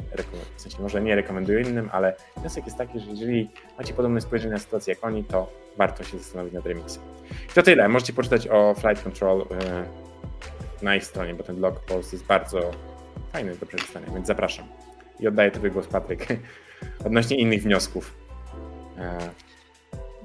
w 0.57 0.61
sensie 0.61 0.83
może 0.83 1.03
nie 1.03 1.15
rekomenduję 1.15 1.61
innym, 1.61 1.89
ale 1.93 2.15
wniosek 2.37 2.65
jest 2.65 2.79
taki, 2.79 3.01
że 3.01 3.11
jeżeli 3.11 3.51
macie 3.79 3.95
podobne 3.95 4.21
spojrzenie 4.21 4.53
na 4.53 4.59
sytuację 4.59 4.95
jak 4.95 5.05
oni, 5.05 5.25
to 5.25 5.51
warto 5.77 6.05
się 6.05 6.19
zastanowić 6.19 6.55
nad 6.55 6.67
Remixem. 6.67 7.03
I 7.51 7.55
to 7.55 7.63
tyle. 7.63 7.89
Możecie 7.89 8.13
poczytać 8.13 8.49
o 8.49 8.75
Flight 8.75 9.05
Control 9.05 9.41
e, 9.41 9.45
na 10.83 10.97
ich 10.97 11.05
stronie, 11.05 11.35
bo 11.35 11.43
ten 11.43 11.57
blog 11.57 11.81
post 11.81 12.13
jest 12.13 12.25
bardzo 12.25 12.71
fajny 13.33 13.57
do 13.57 13.67
przeczytania, 13.67 14.07
więc 14.15 14.27
zapraszam. 14.27 14.67
I 15.21 15.29
oddaję 15.29 15.51
Tobie 15.51 15.71
głos, 15.71 15.87
Patryk, 15.87 16.27
odnośnie 17.05 17.37
innych 17.37 17.63
wniosków. 17.63 18.15
E, 18.99 19.19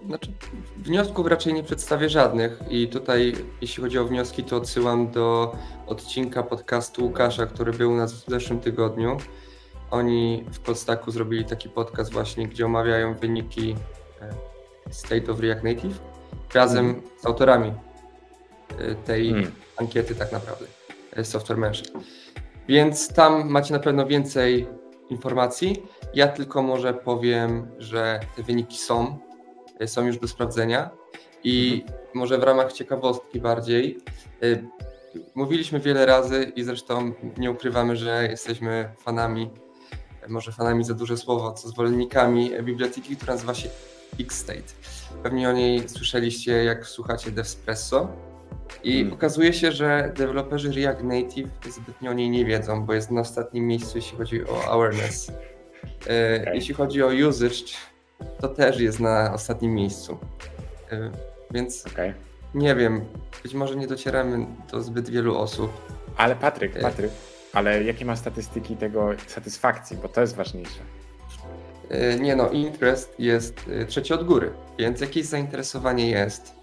znaczy, 0.06 0.32
wniosków 0.78 1.28
raczej 1.28 1.54
nie 1.54 1.64
przedstawię 1.64 2.10
żadnych 2.10 2.60
i 2.70 2.88
tutaj 2.88 3.36
jeśli 3.62 3.84
chodzi 3.84 4.00
o 4.00 4.06
wnioski, 4.06 4.44
to 4.44 4.58
odsyłam 4.58 5.12
do 5.12 5.56
odcinka 5.88 6.44
podcastu 6.44 7.04
Łukasza, 7.04 7.46
który 7.46 7.72
był 7.72 7.92
u 7.92 7.96
nas 7.96 8.14
w 8.14 8.30
zeszłym 8.30 8.60
tygodniu. 8.60 9.18
Oni 9.92 10.46
w 10.52 10.60
Podstaku 10.60 11.12
zrobili 11.12 11.46
taki 11.46 11.70
podcast 11.70 12.14
właśnie, 12.14 12.48
gdzie 12.48 12.66
omawiają 12.66 13.16
wyniki 13.16 13.76
e, 14.22 14.94
State 14.94 15.32
of 15.32 15.40
React 15.40 15.64
Native 15.64 16.00
razem 16.54 16.86
mm. 16.86 17.02
z 17.22 17.26
autorami 17.26 17.74
e, 18.80 18.96
tej 18.96 19.30
mm. 19.30 19.52
ankiety 19.78 20.16
tak 20.16 20.32
naprawdę, 20.32 20.66
Software 21.24 21.58
Mansion. 21.58 22.04
Więc 22.68 23.14
tam 23.14 23.50
macie 23.50 23.74
na 23.74 23.80
pewno 23.80 24.06
więcej 24.06 24.68
informacji. 25.10 25.84
Ja 26.14 26.28
tylko 26.28 26.62
może 26.62 26.94
powiem, 26.94 27.68
że 27.78 28.20
te 28.36 28.44
wyniki 28.44 28.78
są, 28.78 29.18
są 29.86 30.06
już 30.06 30.18
do 30.18 30.28
sprawdzenia 30.28 30.90
i 31.44 31.82
mhm. 31.84 32.02
może 32.14 32.38
w 32.38 32.44
ramach 32.44 32.74
ciekawostki 32.74 33.40
bardziej. 33.40 33.98
Mówiliśmy 35.36 35.80
wiele 35.80 36.06
razy 36.06 36.52
i 36.56 36.64
zresztą 36.64 37.12
nie 37.38 37.52
ukrywamy, 37.52 37.96
że 37.96 38.28
jesteśmy 38.30 38.90
fanami 38.98 39.50
może 40.30 40.52
fanami 40.52 40.84
za 40.84 40.94
duże 40.94 41.18
słowo, 41.18 41.54
co 41.54 41.70
zwolennikami 41.70 42.52
biblioteki, 42.64 43.16
która 43.16 43.34
nazywa 43.34 43.54
się 43.54 43.70
Xstate. 44.20 44.74
Pewnie 45.24 45.50
o 45.50 45.54
niej 45.54 45.90
słyszeliście, 45.90 46.64
jak 46.64 46.88
słuchacie 46.88 47.32
Devspresso. 47.32 48.08
I 48.84 48.94
hmm. 48.94 49.14
okazuje 49.14 49.54
się, 49.54 49.72
że 49.72 50.12
deweloperzy 50.16 50.72
React 50.72 51.04
Native 51.04 51.50
zbytnio 51.70 52.12
o 52.12 52.14
niej 52.14 52.30
nie 52.30 52.46
wiedzą, 52.46 52.86
bo 52.86 52.94
jest 52.94 53.12
na 53.12 53.22
ostatnim 53.22 53.68
miejscu, 53.68 53.98
jeśli 53.98 54.18
chodzi 54.18 54.48
o 54.48 54.72
awareness. 54.72 55.32
E, 56.08 56.42
okay. 56.42 56.56
Jeśli 56.56 56.74
chodzi 56.74 57.04
o 57.04 57.08
usage, 57.30 57.78
to 58.42 58.48
też 58.48 58.80
jest 58.80 59.00
na 59.00 59.34
ostatnim 59.34 59.74
miejscu. 59.74 60.18
E, 60.92 61.12
więc 61.52 61.86
okay. 61.88 62.14
nie 62.56 62.76
wiem, 62.76 63.06
być 63.44 63.54
może 63.54 63.76
nie 63.76 63.88
docieramy 63.88 64.46
do 64.72 64.82
zbyt 64.82 65.10
wielu 65.10 65.38
osób. 65.38 65.72
Ale 66.18 66.36
Patryk, 66.36 66.78
e, 66.78 66.80
Patryk, 66.80 67.12
ale 67.54 67.84
jakie 67.84 68.06
ma 68.06 68.16
statystyki 68.16 68.76
tego 68.76 69.10
satysfakcji, 69.28 69.98
bo 69.98 70.10
to 70.10 70.22
jest 70.22 70.36
ważniejsze. 70.36 70.80
Nie 72.20 72.36
no, 72.36 72.50
interest 72.50 73.20
jest 73.20 73.66
trzeci 73.88 74.14
od 74.14 74.24
góry, 74.24 74.52
więc 74.80 75.02
jakieś 75.02 75.26
zainteresowanie 75.26 76.10
jest. 76.10 76.59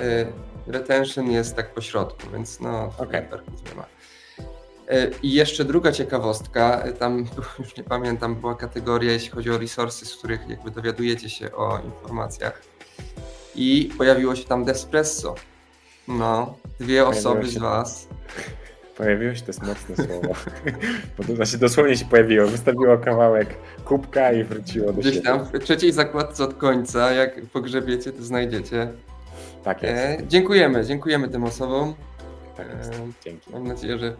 E, 0.00 0.26
retention 0.66 1.30
jest 1.30 1.56
tak 1.56 1.74
po 1.74 1.80
środku, 1.80 2.30
więc 2.32 2.60
no, 2.60 2.92
okay. 2.98 3.28
nie 3.68 3.74
ma. 3.74 3.86
I 5.22 5.32
jeszcze 5.32 5.64
druga 5.64 5.92
ciekawostka, 5.92 6.84
tam 6.98 7.26
już 7.58 7.76
nie 7.76 7.84
pamiętam, 7.84 8.34
była 8.34 8.54
kategoria, 8.54 9.12
jeśli 9.12 9.30
chodzi 9.30 9.50
o 9.50 9.58
resources, 9.58 10.12
z 10.12 10.16
których 10.16 10.48
jakby 10.48 10.70
dowiadujecie 10.70 11.30
się 11.30 11.52
o 11.52 11.78
informacjach. 11.84 12.62
I 13.54 13.90
pojawiło 13.98 14.36
się 14.36 14.44
tam 14.44 14.64
Despresso. 14.64 15.34
No, 16.08 16.56
dwie 16.80 17.06
osoby 17.06 17.48
z 17.48 17.58
Was 17.58 18.08
Pojawiło 18.96 19.34
się, 19.34 19.40
to 19.40 19.46
jest 19.46 19.62
mocne 19.62 20.06
słowo. 20.06 20.34
Bo 21.18 21.24
to 21.24 21.36
znaczy 21.36 21.58
dosłownie 21.58 21.96
się 21.96 22.04
pojawiło. 22.04 22.46
Wystawiło 22.46 22.98
kawałek 22.98 23.48
kubka 23.84 24.32
i 24.32 24.44
wróciło 24.44 24.92
do 24.92 25.00
Gdzieś 25.00 25.14
siebie. 25.14 25.26
tam 25.26 25.44
w 25.44 25.58
trzeciej 25.58 25.92
zakładce 25.92 26.44
od 26.44 26.54
końca, 26.54 27.12
jak 27.12 27.40
pogrzebiecie, 27.52 28.12
to 28.12 28.22
znajdziecie. 28.22 28.88
Tak 29.66 29.82
jest. 29.82 29.94
E, 29.94 30.18
dziękujemy, 30.26 30.84
dziękujemy 30.84 31.28
tym 31.28 31.44
osobom. 31.44 31.94
Tak 32.56 32.68
jest. 32.78 32.92
E, 32.92 32.96
Dzięki. 33.24 33.52
Mam 33.52 33.68
nadzieję, 33.68 33.98
że 33.98 34.16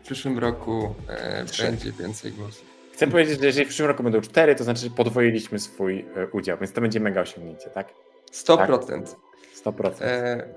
w 0.00 0.04
przyszłym 0.04 0.38
roku 0.38 0.94
e, 1.08 1.44
będzie 1.62 1.92
więcej 1.92 2.32
głosów. 2.32 2.64
Chcę 2.92 3.06
powiedzieć, 3.06 3.40
że 3.40 3.46
jeżeli 3.46 3.64
w 3.64 3.68
przyszłym 3.68 3.88
roku 3.88 4.02
będą 4.02 4.20
cztery, 4.20 4.54
to 4.54 4.64
znaczy, 4.64 4.80
że 4.80 4.90
podwoiliśmy 4.90 5.58
swój 5.58 6.00
e, 6.00 6.26
udział, 6.32 6.58
więc 6.58 6.72
to 6.72 6.80
będzie 6.80 7.00
mega 7.00 7.20
osiągnięcie, 7.20 7.70
tak? 7.70 7.94
100%. 8.32 8.56
Tak? 8.56 9.74
100%. 9.74 9.92
E, 10.00 10.48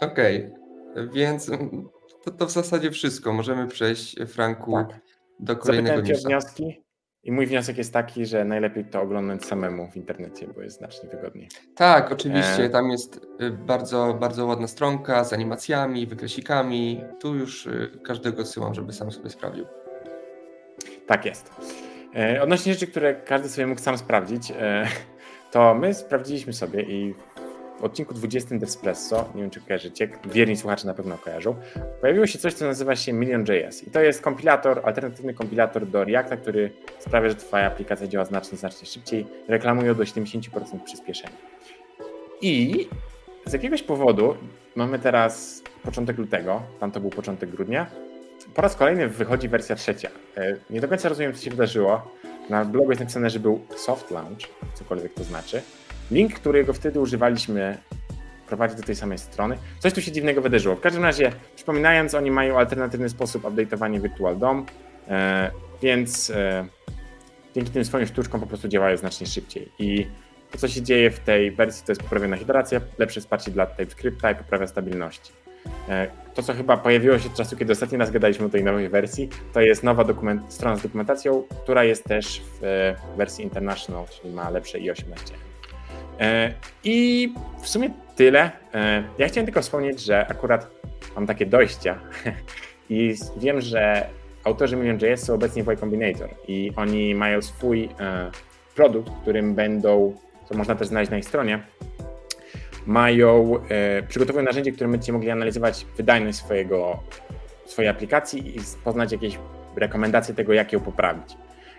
Okej, 0.00 0.50
okay. 0.92 1.08
więc 1.08 1.50
to, 2.24 2.30
to 2.30 2.46
w 2.46 2.50
zasadzie 2.50 2.90
wszystko. 2.90 3.32
Możemy 3.32 3.66
przejść, 3.66 4.16
Franku, 4.26 4.72
tak. 4.72 5.00
do 5.40 5.56
kolejnego 5.56 5.96
Zapytałem 5.96 6.22
cię 6.22 6.26
o 6.26 6.28
wnioski 6.28 6.81
i 7.24 7.32
mój 7.32 7.46
wniosek 7.46 7.78
jest 7.78 7.92
taki, 7.92 8.26
że 8.26 8.44
najlepiej 8.44 8.84
to 8.84 9.02
oglądać 9.02 9.44
samemu 9.44 9.90
w 9.90 9.96
internecie, 9.96 10.46
bo 10.54 10.62
jest 10.62 10.78
znacznie 10.78 11.08
wygodniej. 11.08 11.48
Tak, 11.74 12.12
oczywiście. 12.12 12.64
E... 12.64 12.70
Tam 12.70 12.90
jest 12.90 13.26
y, 13.40 13.50
bardzo, 13.50 14.16
bardzo 14.20 14.46
ładna 14.46 14.66
stronka 14.66 15.24
z 15.24 15.32
animacjami, 15.32 16.06
wykresikami. 16.06 17.04
Tu 17.20 17.34
już 17.34 17.66
y, 17.66 17.98
każdego 18.04 18.42
odsyłam, 18.42 18.74
żeby 18.74 18.92
sam 18.92 19.12
sobie 19.12 19.30
sprawdził. 19.30 19.66
Tak 21.06 21.26
jest. 21.26 21.50
E, 22.16 22.42
odnośnie 22.42 22.72
rzeczy, 22.72 22.86
które 22.86 23.14
każdy 23.14 23.48
sobie 23.48 23.66
mógł 23.66 23.80
sam 23.80 23.98
sprawdzić, 23.98 24.50
e, 24.50 24.86
to 25.52 25.74
my 25.74 25.94
sprawdziliśmy 25.94 26.52
sobie 26.52 26.82
i 26.82 27.14
w 27.82 27.84
odcinku 27.84 28.14
20 28.14 28.58
Devspresso, 28.58 29.28
nie 29.34 29.40
wiem 29.40 29.50
czy 29.50 29.60
kojarzycie, 29.60 30.08
wierni 30.24 30.56
słuchacze 30.56 30.86
na 30.86 30.94
pewno 30.94 31.18
kojarzą, 31.18 31.54
pojawiło 32.00 32.26
się 32.26 32.38
coś, 32.38 32.54
co 32.54 32.64
nazywa 32.64 32.96
się 32.96 33.12
Million.js 33.12 33.84
i 33.88 33.90
to 33.90 34.00
jest 34.00 34.20
kompilator, 34.20 34.80
alternatywny 34.84 35.34
kompilator 35.34 35.86
do 35.86 36.04
Reacta, 36.04 36.36
który 36.36 36.70
sprawia, 36.98 37.28
że 37.28 37.34
twoja 37.34 37.66
aplikacja 37.66 38.06
działa 38.06 38.24
znacznie, 38.24 38.58
znacznie 38.58 38.86
szybciej, 38.86 39.26
reklamuje 39.48 39.94
do 39.94 40.04
70% 40.04 40.80
przyspieszenia. 40.84 41.36
I 42.40 42.88
z 43.46 43.52
jakiegoś 43.52 43.82
powodu 43.82 44.36
mamy 44.76 44.98
teraz 44.98 45.62
początek 45.82 46.18
lutego, 46.18 46.62
tam 46.80 46.90
to 46.90 47.00
był 47.00 47.10
początek 47.10 47.50
grudnia, 47.50 47.86
po 48.54 48.62
raz 48.62 48.76
kolejny 48.76 49.08
wychodzi 49.08 49.48
wersja 49.48 49.76
trzecia. 49.76 50.10
E, 50.36 50.56
nie 50.70 50.80
do 50.80 50.88
końca 50.88 51.08
rozumiem, 51.08 51.34
co 51.34 51.42
się 51.42 51.50
wydarzyło. 51.50 52.12
Na 52.50 52.64
blogu 52.64 52.90
jest 52.90 53.00
napisane, 53.00 53.30
że 53.30 53.40
był 53.40 53.60
soft 53.76 54.10
launch, 54.10 54.48
cokolwiek 54.74 55.14
to 55.14 55.24
znaczy. 55.24 55.62
Link, 56.12 56.34
którego 56.34 56.72
wtedy 56.72 57.00
używaliśmy, 57.00 57.78
prowadzi 58.46 58.76
do 58.76 58.82
tej 58.82 58.96
samej 58.96 59.18
strony. 59.18 59.58
Coś 59.78 59.92
tu 59.92 60.02
się 60.02 60.12
dziwnego 60.12 60.42
wydarzyło. 60.42 60.76
W 60.76 60.80
każdym 60.80 61.02
razie, 61.02 61.32
przypominając, 61.56 62.14
oni 62.14 62.30
mają 62.30 62.58
alternatywny 62.58 63.08
sposób 63.08 63.42
update'owania 63.42 64.02
Virtual 64.02 64.38
DOM, 64.38 64.66
e, 65.08 65.50
więc 65.82 66.30
e, 66.30 66.66
dzięki 67.54 67.70
tym 67.70 67.84
swoim 67.84 68.06
sztuczkom 68.06 68.40
po 68.40 68.46
prostu 68.46 68.68
działają 68.68 68.96
znacznie 68.96 69.26
szybciej. 69.26 69.68
I 69.78 70.06
to, 70.50 70.58
co 70.58 70.68
się 70.68 70.82
dzieje 70.82 71.10
w 71.10 71.18
tej 71.18 71.50
wersji, 71.50 71.86
to 71.86 71.92
jest 71.92 72.02
poprawiona 72.02 72.36
hidracja, 72.36 72.80
lepsze 72.98 73.20
wsparcie 73.20 73.50
dla 73.50 73.66
TypeScripta 73.66 74.30
i 74.30 74.34
poprawia 74.34 74.66
stabilności. 74.66 75.32
E, 75.88 76.08
to, 76.34 76.42
co 76.42 76.54
chyba 76.54 76.76
pojawiło 76.76 77.18
się 77.18 77.28
od 77.28 77.34
czasu, 77.34 77.56
kiedy 77.56 77.72
ostatni 77.72 77.98
raz 77.98 78.10
gadaliśmy 78.10 78.46
o 78.46 78.48
tej 78.48 78.64
nowej 78.64 78.88
wersji, 78.88 79.28
to 79.52 79.60
jest 79.60 79.82
nowa 79.82 80.04
strona 80.48 80.76
z 80.76 80.82
dokumentacją, 80.82 81.44
która 81.62 81.84
jest 81.84 82.04
też 82.04 82.42
w 82.60 82.94
wersji 83.16 83.44
International, 83.44 84.04
czyli 84.08 84.34
ma 84.34 84.50
lepsze 84.50 84.78
i18. 84.78 85.02
E, 85.14 85.51
I 86.84 87.28
w 87.62 87.68
sumie 87.68 87.90
tyle. 88.16 88.50
E, 88.74 89.04
ja 89.18 89.28
chciałem 89.28 89.46
tylko 89.46 89.62
wspomnieć, 89.62 90.00
że 90.00 90.26
akurat 90.26 90.70
mam 91.16 91.26
takie 91.26 91.46
dojścia 91.46 91.98
i 92.90 93.14
wiem, 93.36 93.60
że 93.60 94.06
autorzy 94.44 94.76
Million.js 94.76 95.24
są 95.24 95.34
obecnie 95.34 95.64
w 95.64 95.68
Y 95.68 95.76
Combinator 95.76 96.28
i 96.48 96.72
oni 96.76 97.14
mają 97.14 97.42
swój 97.42 97.84
e, 97.84 98.30
produkt, 98.74 99.12
którym 99.22 99.54
będą, 99.54 100.16
co 100.48 100.54
można 100.54 100.74
też 100.74 100.88
znaleźć 100.88 101.10
na 101.10 101.18
ich 101.18 101.24
stronie, 101.24 101.62
mają, 102.86 103.54
przygotowują 104.08 104.44
narzędzie, 104.44 104.72
którym 104.72 104.90
będziecie 104.90 105.12
mogli 105.12 105.30
analizować 105.30 105.86
wydajność 105.96 106.38
swojego, 106.38 107.02
swojej 107.66 107.88
aplikacji 107.88 108.56
i 108.56 108.60
poznać 108.84 109.12
jakieś 109.12 109.38
rekomendacje 109.76 110.34
tego, 110.34 110.52
jak 110.52 110.72
ją 110.72 110.80
poprawić. 110.80 111.36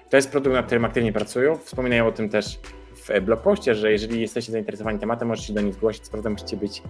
To 0.09 0.17
jest 0.17 0.31
produkt, 0.31 0.55
nad 0.55 0.65
którym 0.65 0.85
aktywnie 0.85 1.13
pracują. 1.13 1.57
Wspominają 1.57 2.07
o 2.07 2.11
tym 2.11 2.29
też 2.29 2.59
w 3.03 3.21
blogpoście, 3.21 3.75
że 3.75 3.91
jeżeli 3.91 4.21
jesteście 4.21 4.51
zainteresowani 4.51 4.99
tematem, 4.99 5.27
możecie 5.27 5.53
do 5.53 5.61
nich 5.61 5.73
zgłosić. 5.73 6.07
Co 6.07 6.29
musicie 6.29 6.57
być, 6.57 6.81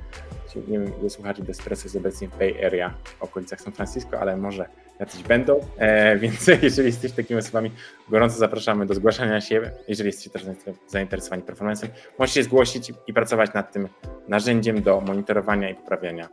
nie 0.68 0.80
wiem, 0.80 0.92
ile 1.00 1.10
słuchaczy 1.10 1.44
Despresso 1.44 1.84
jest 1.84 1.96
obecnie 1.96 2.28
w 2.28 2.38
Bay 2.38 2.66
Area, 2.66 2.94
w 3.20 3.24
okolicach 3.24 3.62
San 3.62 3.74
Francisco, 3.74 4.20
ale 4.20 4.38
może 4.38 4.66
jacyś 5.00 5.24
będą, 5.24 5.60
e, 5.78 6.18
więc 6.20 6.48
jeżeli 6.48 6.88
jesteście 6.88 7.18
takimi 7.18 7.40
osobami, 7.40 7.72
gorąco 8.10 8.38
zapraszamy 8.38 8.86
do 8.86 8.94
zgłaszania 8.94 9.42
się. 9.42 9.72
Jeżeli 9.88 10.08
jesteście 10.08 10.30
też 10.30 10.44
zainteresowani 10.88 11.44
performancem, 11.44 11.90
możecie 12.20 12.44
zgłosić 12.44 12.92
i 13.08 13.14
pracować 13.14 13.54
nad 13.54 13.72
tym 13.72 13.88
narzędziem 14.28 14.82
do 14.82 15.02
monitorowania 15.02 15.70
i 15.70 15.76
poprawiania 15.76 16.30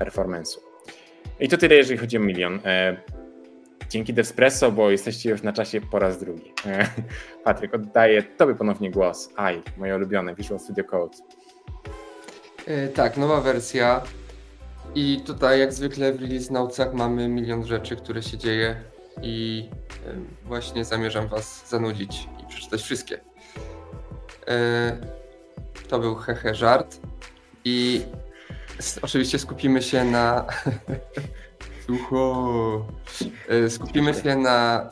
performance'u. 0.00 0.58
I 1.40 1.48
to 1.48 1.56
tyle, 1.56 1.74
jeżeli 1.74 1.98
chodzi 1.98 2.16
o 2.16 2.20
milion. 2.20 2.60
E, 2.64 2.96
Dzięki 3.92 4.14
Devspresso, 4.14 4.72
bo 4.72 4.90
jesteście 4.90 5.30
już 5.30 5.42
na 5.42 5.52
czasie 5.52 5.80
po 5.80 5.98
raz 5.98 6.18
drugi. 6.18 6.52
Patryk, 7.44 7.74
oddaję 7.74 8.22
Tobie 8.22 8.54
ponownie 8.54 8.90
głos. 8.90 9.30
Aj, 9.36 9.62
moje 9.78 9.96
ulubione, 9.96 10.34
Visual 10.34 10.60
Studio 10.60 10.84
Code. 10.84 11.16
Yy, 12.66 12.88
tak, 12.88 13.16
nowa 13.16 13.40
wersja. 13.40 14.02
I 14.94 15.22
tutaj 15.26 15.60
jak 15.60 15.72
zwykle 15.72 16.12
w 16.12 16.20
Release 16.20 16.50
Notesach 16.50 16.94
mamy 16.94 17.28
milion 17.28 17.66
rzeczy, 17.66 17.96
które 17.96 18.22
się 18.22 18.38
dzieje 18.38 18.76
i 19.22 19.68
właśnie 20.44 20.84
zamierzam 20.84 21.28
Was 21.28 21.68
zanudzić 21.68 22.28
i 22.42 22.46
przeczytać 22.46 22.82
wszystkie. 22.82 23.14
Yy, 23.14 24.52
to 25.88 25.98
był 25.98 26.14
hehe 26.14 26.54
żart 26.54 27.00
i 27.64 28.02
oczywiście 29.02 29.38
skupimy 29.38 29.82
się 29.82 30.04
na 30.04 30.46
Sucho. 31.86 32.86
E, 33.48 33.70
skupimy 33.70 34.14
się 34.14 34.36
na 34.36 34.90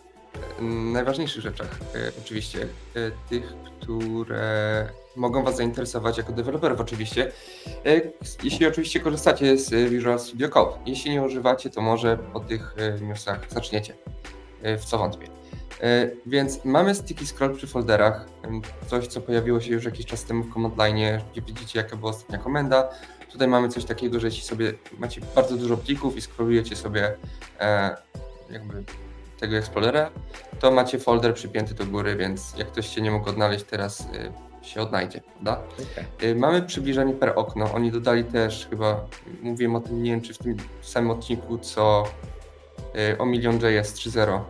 najważniejszych 0.93 1.43
rzeczach, 1.43 1.79
oczywiście, 2.25 2.67
tych, 3.29 3.55
które 3.81 4.89
mogą 5.17 5.45
Was 5.45 5.57
zainteresować 5.57 6.19
jako 6.19 6.33
deweloperów 6.33 6.81
oczywiście. 6.81 7.33
Jeśli 8.43 8.67
oczywiście 8.67 9.01
korzystacie 9.01 9.57
z 9.57 9.91
Visual 9.91 10.21
Studio 10.21 10.49
Code. 10.49 10.73
Jeśli 10.87 11.11
nie 11.11 11.23
używacie, 11.23 11.71
to 11.71 11.81
może 11.81 12.19
po 12.33 12.41
tych 12.41 12.75
newsach 13.01 13.47
zaczniecie, 13.51 13.95
w 14.63 14.85
co 14.85 14.99
wątpię. 14.99 15.27
Więc 16.27 16.65
mamy 16.65 16.95
sticky 16.95 17.27
scroll 17.27 17.57
przy 17.57 17.67
folderach, 17.67 18.27
coś 18.87 19.07
co 19.07 19.21
pojawiło 19.21 19.61
się 19.61 19.73
już 19.73 19.85
jakiś 19.85 20.07
czas 20.07 20.25
temu 20.25 20.43
w 20.43 20.55
command 20.55 20.79
line, 20.79 21.21
gdzie 21.33 21.43
widzicie 21.43 21.79
jaka 21.79 21.97
była 21.97 22.11
ostatnia 22.11 22.39
komenda. 22.39 22.89
Tutaj 23.33 23.49
mamy 23.49 23.69
coś 23.69 23.85
takiego, 23.85 24.21
że 24.21 24.27
jeśli 24.27 24.43
sobie 24.43 24.73
macie 24.99 25.21
bardzo 25.35 25.57
dużo 25.57 25.77
plików 25.77 26.17
i 26.17 26.21
scrollujecie 26.21 26.77
sobie 26.77 27.17
e, 27.61 27.97
jakby 28.51 28.85
tego 29.41 29.57
Explorera, 29.57 30.11
to 30.61 30.71
macie 30.71 30.99
folder 30.99 31.35
przypięty 31.35 31.75
do 31.75 31.87
góry, 31.87 32.17
więc 32.17 32.55
jak 32.57 32.69
ktoś 32.69 32.95
się 32.95 33.01
nie 33.01 33.11
mógł 33.11 33.31
odnaleźć, 33.31 33.65
teraz 33.65 34.01
y, 34.01 34.67
się 34.67 34.81
odnajdzie, 34.81 35.21
prawda? 35.21 35.63
Okay. 35.93 36.31
Y, 36.31 36.35
mamy 36.35 36.63
przybliżenie 36.63 37.15
per 37.15 37.33
okno. 37.37 37.73
Oni 37.73 37.91
dodali 37.91 38.25
też 38.25 38.67
chyba, 38.71 39.07
mówiłem 39.43 39.77
o 39.77 39.81
tym, 39.81 40.03
nie 40.03 40.11
wiem 40.11 40.21
czy 40.21 40.35
w 40.35 40.39
tym 40.39 40.57
samym 40.83 41.11
odcinku, 41.11 41.59
co 41.59 42.05
y, 43.13 43.19
o 43.19 43.27
milion 43.27 43.55
JS 43.55 43.95
3.0. 43.95 44.41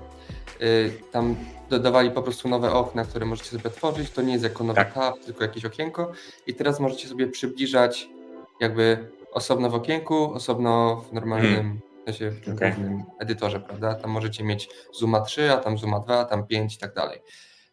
Tam 1.13 1.37
dodawali 1.71 2.11
po 2.11 2.23
prostu 2.23 2.49
nowe 2.49 2.73
okna, 2.73 3.05
które 3.05 3.27
możecie 3.27 3.51
sobie 3.51 3.71
tworzyć. 3.71 4.11
To 4.11 4.23
nie 4.23 4.33
jest 4.33 4.45
jako 4.45 4.65
nowy 4.65 4.77
tak. 4.77 4.95
tab, 4.95 5.19
tylko 5.19 5.45
jakieś 5.45 5.65
okienko. 5.65 6.13
I 6.47 6.55
teraz 6.55 6.81
możecie 6.81 7.09
sobie 7.09 7.27
przybliżać 7.27 8.09
jakby 8.61 9.09
osobno 9.33 9.71
w 9.71 9.75
okienku, 9.75 10.33
osobno 10.35 10.97
w 11.11 11.13
normalnym 11.13 11.55
hmm 11.55 11.81
sensie 12.13 12.31
w 12.31 12.55
okay. 12.55 12.75
edytorze, 13.19 13.61
prawda? 13.61 13.95
Tam 13.95 14.11
możecie 14.11 14.45
mieć 14.45 14.69
Zooma 14.93 15.21
3, 15.21 15.53
a 15.53 15.57
tam 15.57 15.79
Zooma 15.79 16.01
2, 16.01 16.19
a 16.19 16.25
tam 16.25 16.47
5 16.47 16.75
i 16.75 16.79
tak 16.79 16.95
dalej. 16.95 17.23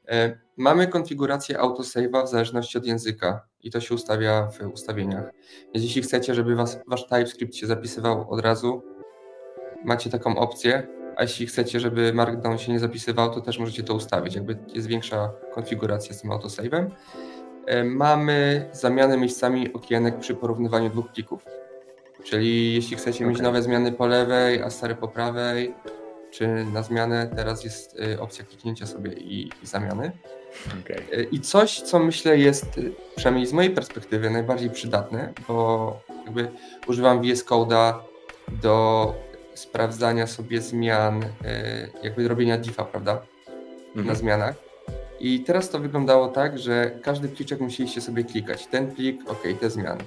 E, 0.07 0.39
mamy 0.57 0.87
konfigurację 0.87 1.57
autosave'a 1.57 2.25
w 2.25 2.29
zależności 2.29 2.77
od 2.77 2.85
języka 2.85 3.47
i 3.63 3.71
to 3.71 3.81
się 3.81 3.95
ustawia 3.95 4.47
w 4.47 4.73
ustawieniach. 4.73 5.31
Więc 5.73 5.85
jeśli 5.85 6.01
chcecie, 6.01 6.35
żeby 6.35 6.55
was, 6.55 6.79
wasz 6.87 7.07
TypeScript 7.07 7.55
się 7.55 7.67
zapisywał 7.67 8.31
od 8.31 8.41
razu, 8.41 8.81
macie 9.85 10.09
taką 10.09 10.37
opcję, 10.37 10.87
a 11.17 11.21
jeśli 11.21 11.47
chcecie, 11.47 11.79
żeby 11.79 12.13
Markdown 12.13 12.57
się 12.57 12.71
nie 12.71 12.79
zapisywał, 12.79 13.33
to 13.33 13.41
też 13.41 13.59
możecie 13.59 13.83
to 13.83 13.93
ustawić. 13.93 14.35
Jakby 14.35 14.57
jest 14.73 14.87
większa 14.87 15.31
konfiguracja 15.53 16.13
z 16.13 16.21
tym 16.21 16.31
autosave'em. 16.31 16.89
E, 17.65 17.83
mamy 17.83 18.69
zamianę 18.73 19.17
miejscami 19.17 19.73
okienek 19.73 20.19
przy 20.19 20.35
porównywaniu 20.35 20.89
dwóch 20.89 21.11
plików. 21.11 21.45
Czyli 22.23 22.75
jeśli 22.75 22.97
chcecie 22.97 23.17
okay. 23.17 23.27
mieć 23.27 23.41
nowe 23.41 23.61
zmiany 23.61 23.91
po 23.91 24.07
lewej, 24.07 24.61
a 24.61 24.69
stare 24.69 24.95
po 24.95 25.07
prawej, 25.07 25.73
czy 26.31 26.47
na 26.73 26.83
zmianę, 26.83 27.29
teraz 27.35 27.63
jest 27.63 27.99
y, 27.99 28.21
opcja 28.21 28.45
kliknięcia 28.45 28.85
sobie 28.85 29.13
i, 29.13 29.49
i 29.63 29.67
zamiany. 29.67 30.11
Okay. 30.83 31.23
I 31.31 31.39
coś, 31.39 31.81
co 31.81 31.99
myślę 31.99 32.37
jest, 32.37 32.79
przynajmniej 33.15 33.47
z 33.47 33.53
mojej 33.53 33.71
perspektywy, 33.71 34.29
najbardziej 34.29 34.69
przydatne, 34.69 35.33
bo 35.47 35.99
jakby 36.25 36.51
używam 36.87 37.21
VS 37.21 37.45
Code'a 37.45 37.93
do 38.61 39.13
sprawdzania 39.57 40.27
sobie 40.27 40.61
zmian, 40.61 41.23
y, 41.23 41.27
jakby 42.03 42.27
robienia 42.27 42.57
diffa, 42.57 42.85
prawda? 42.85 43.21
Na 43.95 44.01
mhm. 44.01 44.17
zmianach. 44.17 44.55
I 45.19 45.39
teraz 45.39 45.69
to 45.69 45.79
wyglądało 45.79 46.27
tak, 46.27 46.59
że 46.59 46.91
każdy 47.01 47.29
pliczek 47.29 47.59
musieliście 47.59 48.01
sobie 48.01 48.23
klikać. 48.23 48.67
Ten 48.67 48.91
plik, 48.95 49.21
ok, 49.29 49.43
te 49.59 49.69
zmiany. 49.69 50.03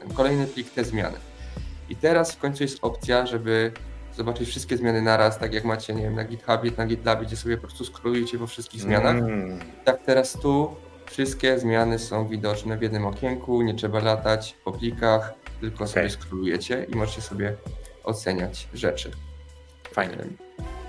Ten 0.00 0.10
kolejny 0.14 0.46
plik, 0.46 0.70
te 0.70 0.84
zmiany. 0.84 1.16
I 1.88 1.96
teraz 1.96 2.32
w 2.32 2.38
końcu 2.38 2.62
jest 2.62 2.78
opcja, 2.82 3.26
żeby 3.26 3.72
zobaczyć 4.16 4.48
wszystkie 4.48 4.76
zmiany 4.76 5.02
naraz, 5.02 5.38
tak 5.38 5.54
jak 5.54 5.64
macie, 5.64 5.94
nie 5.94 6.02
wiem, 6.02 6.14
na 6.14 6.24
GitHubie, 6.24 6.70
na 6.78 6.86
GitLabie, 6.86 7.26
gdzie 7.26 7.36
sobie 7.36 7.56
po 7.56 7.62
prostu 7.62 7.84
skrolujecie 7.84 8.38
po 8.38 8.46
wszystkich 8.46 8.80
zmianach. 8.80 9.16
Mm. 9.16 9.58
Tak 9.84 10.02
teraz 10.06 10.32
tu 10.32 10.74
wszystkie 11.06 11.58
zmiany 11.58 11.98
są 11.98 12.28
widoczne 12.28 12.78
w 12.78 12.82
jednym 12.82 13.06
okienku, 13.06 13.62
nie 13.62 13.74
trzeba 13.74 14.00
latać 14.00 14.56
po 14.64 14.72
plikach, 14.72 15.34
tylko 15.60 15.76
okay. 15.76 15.88
sobie 15.88 16.10
skrolujecie 16.10 16.86
i 16.92 16.96
możecie 16.96 17.22
sobie 17.22 17.56
oceniać 18.04 18.68
rzeczy. 18.74 19.10
Fajnie. 19.92 20.16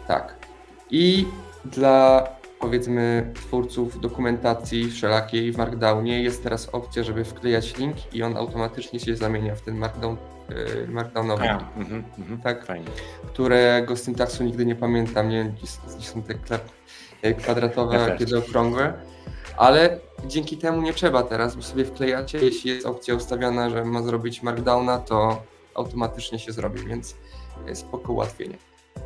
Tak. 0.07 0.35
I 0.91 1.25
dla 1.65 2.27
powiedzmy 2.59 3.31
twórców 3.35 3.99
dokumentacji 3.99 4.91
wszelakiej 4.91 5.51
w 5.51 5.57
Markdownie 5.57 6.23
jest 6.23 6.43
teraz 6.43 6.69
opcja, 6.69 7.03
żeby 7.03 7.25
wklejać 7.25 7.77
link 7.77 8.13
i 8.13 8.23
on 8.23 8.37
automatycznie 8.37 8.99
się 8.99 9.15
zamienia 9.15 9.55
w 9.55 9.61
ten 9.61 9.77
Markdown 9.77 10.17
Y, 10.51 10.87
markdownowy. 10.87 11.43
Mhm, 11.77 12.03
mhm, 12.17 12.41
tak, 12.41 12.65
fajnie. 12.65 12.87
Którego 13.27 13.97
syntaksu 13.97 14.43
nigdy 14.43 14.65
nie 14.65 14.75
pamiętam, 14.75 15.29
nie 15.29 15.37
wiem, 15.37 15.55
gdzie 15.97 16.07
są 16.07 16.23
te 16.23 16.59
y, 17.29 17.33
kwadratowe, 17.33 17.97
ja 18.09 18.17
kiedy 18.17 18.37
okrągłe, 18.37 18.93
ale 19.57 19.99
dzięki 20.25 20.57
temu 20.57 20.81
nie 20.81 20.93
trzeba 20.93 21.23
teraz, 21.23 21.55
bo 21.55 21.61
sobie 21.61 21.85
wklejacie, 21.85 22.37
jeśli 22.37 22.71
jest 22.71 22.85
opcja 22.85 23.15
ustawiona, 23.15 23.69
że 23.69 23.85
ma 23.85 24.01
zrobić 24.01 24.43
markdowna, 24.43 24.97
to 24.97 25.43
automatycznie 25.75 26.39
się 26.39 26.51
zrobi, 26.51 26.85
więc 26.87 27.15
spoko 27.73 28.13
ułatwienie. 28.13 28.57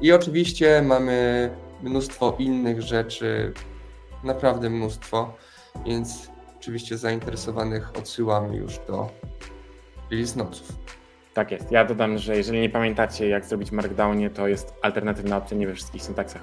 I 0.02 0.12
oczywiście 0.12 0.82
mamy 0.82 1.50
mnóstwo 1.84 2.36
innych 2.40 2.82
rzeczy, 2.82 3.54
naprawdę 4.24 4.70
mnóstwo, 4.70 5.34
więc 5.86 6.30
oczywiście 6.60 6.98
zainteresowanych 6.98 7.98
odsyłamy 7.98 8.56
już 8.56 8.80
do 8.88 9.10
notesów. 10.36 10.80
Tak 11.34 11.52
jest. 11.52 11.72
Ja 11.72 11.86
dodam, 11.86 12.18
że 12.18 12.38
jeżeli 12.38 12.62
nie 12.62 12.70
pamiętacie, 12.70 13.30
jak 13.30 13.46
zrobić 13.46 13.72
Markdownie, 13.72 14.30
to 14.30 14.48
jest 14.48 14.74
alternatywna 14.82 15.38
opcja 15.38 15.58
nie 15.58 15.68
we 15.68 15.74
wszystkich 15.74 16.04
syntaksach, 16.04 16.42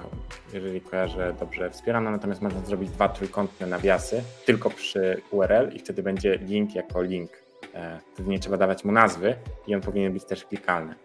jeżeli 0.53 0.81
kojarzę 0.81 1.35
dobrze 1.39 1.69
wspierana, 1.69 2.11
natomiast 2.11 2.41
można 2.41 2.61
zrobić 2.61 2.89
dwa 2.89 3.09
trójkątne 3.09 3.67
nawiasy 3.67 4.23
tylko 4.45 4.69
przy 4.69 5.21
URL 5.31 5.69
i 5.73 5.79
wtedy 5.79 6.03
będzie 6.03 6.37
link 6.37 6.75
jako 6.75 7.01
link. 7.01 7.46
E, 7.75 7.99
wtedy 8.13 8.29
nie 8.29 8.39
trzeba 8.39 8.57
dawać 8.57 8.83
mu 8.83 8.91
nazwy 8.91 9.35
i 9.67 9.75
on 9.75 9.81
powinien 9.81 10.13
być 10.13 10.25
też 10.25 10.45
klikalny, 10.45 10.95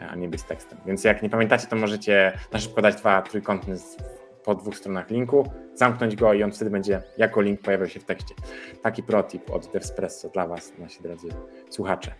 e, 0.00 0.08
a 0.08 0.14
nie 0.14 0.28
być 0.28 0.42
tekstem. 0.42 0.78
Więc 0.86 1.04
jak 1.04 1.22
nie 1.22 1.30
pamiętacie, 1.30 1.66
to 1.66 1.76
możecie 1.76 2.32
na 2.52 2.58
szybko 2.58 2.82
dać 2.82 2.96
dwa 2.96 3.22
trójkątne 3.22 3.74
po 4.44 4.54
dwóch 4.54 4.76
stronach 4.76 5.10
linku, 5.10 5.50
zamknąć 5.74 6.16
go 6.16 6.34
i 6.34 6.42
on 6.42 6.52
wtedy 6.52 6.70
będzie 6.70 7.02
jako 7.18 7.40
link 7.40 7.60
pojawiał 7.60 7.88
się 7.88 8.00
w 8.00 8.04
tekście. 8.04 8.34
Taki 8.82 9.02
protip 9.02 9.50
od 9.50 9.66
DevSpresso 9.66 10.28
dla 10.28 10.46
Was, 10.46 10.72
nasi 10.78 11.02
drodzy 11.02 11.28
słuchacze. 11.70 12.10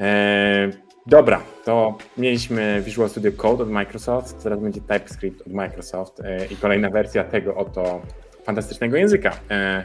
E, 0.00 0.70
dobra, 1.06 1.42
to 1.64 1.98
mieliśmy 2.18 2.82
Visual 2.84 3.08
Studio 3.08 3.32
Code 3.32 3.62
od 3.62 3.70
Microsoft, 3.70 4.42
teraz 4.42 4.60
będzie 4.60 4.80
TypeScript 4.80 5.40
od 5.40 5.52
Microsoft 5.52 6.20
e, 6.20 6.46
i 6.46 6.56
kolejna 6.56 6.90
wersja 6.90 7.24
tego 7.24 7.54
oto 7.54 8.02
fantastycznego 8.44 8.96
języka. 8.96 9.32
E, 9.50 9.84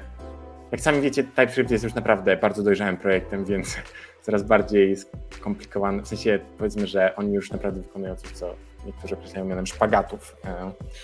jak 0.72 0.82
sami 0.82 1.02
wiecie, 1.02 1.24
TypeScript 1.24 1.72
jest 1.72 1.84
już 1.84 1.94
naprawdę 1.94 2.38
bardzo 2.38 2.64
dojrzałym 2.64 2.98
projektem, 2.98 3.46
więc 3.46 3.78
coraz 4.26 4.44
bardziej 4.44 4.96
skomplikowany, 5.30 6.04
w 6.04 6.08
sensie 6.08 6.40
powiedzmy, 6.58 6.88
że 6.88 7.16
oni 7.16 7.34
już 7.34 7.52
naprawdę 7.52 7.82
wykonują 7.82 8.16
coś, 8.16 8.32
co 8.32 8.56
niektórzy 8.86 9.16
określają 9.16 9.46
mianem 9.46 9.68
szpagatów. 9.68 10.36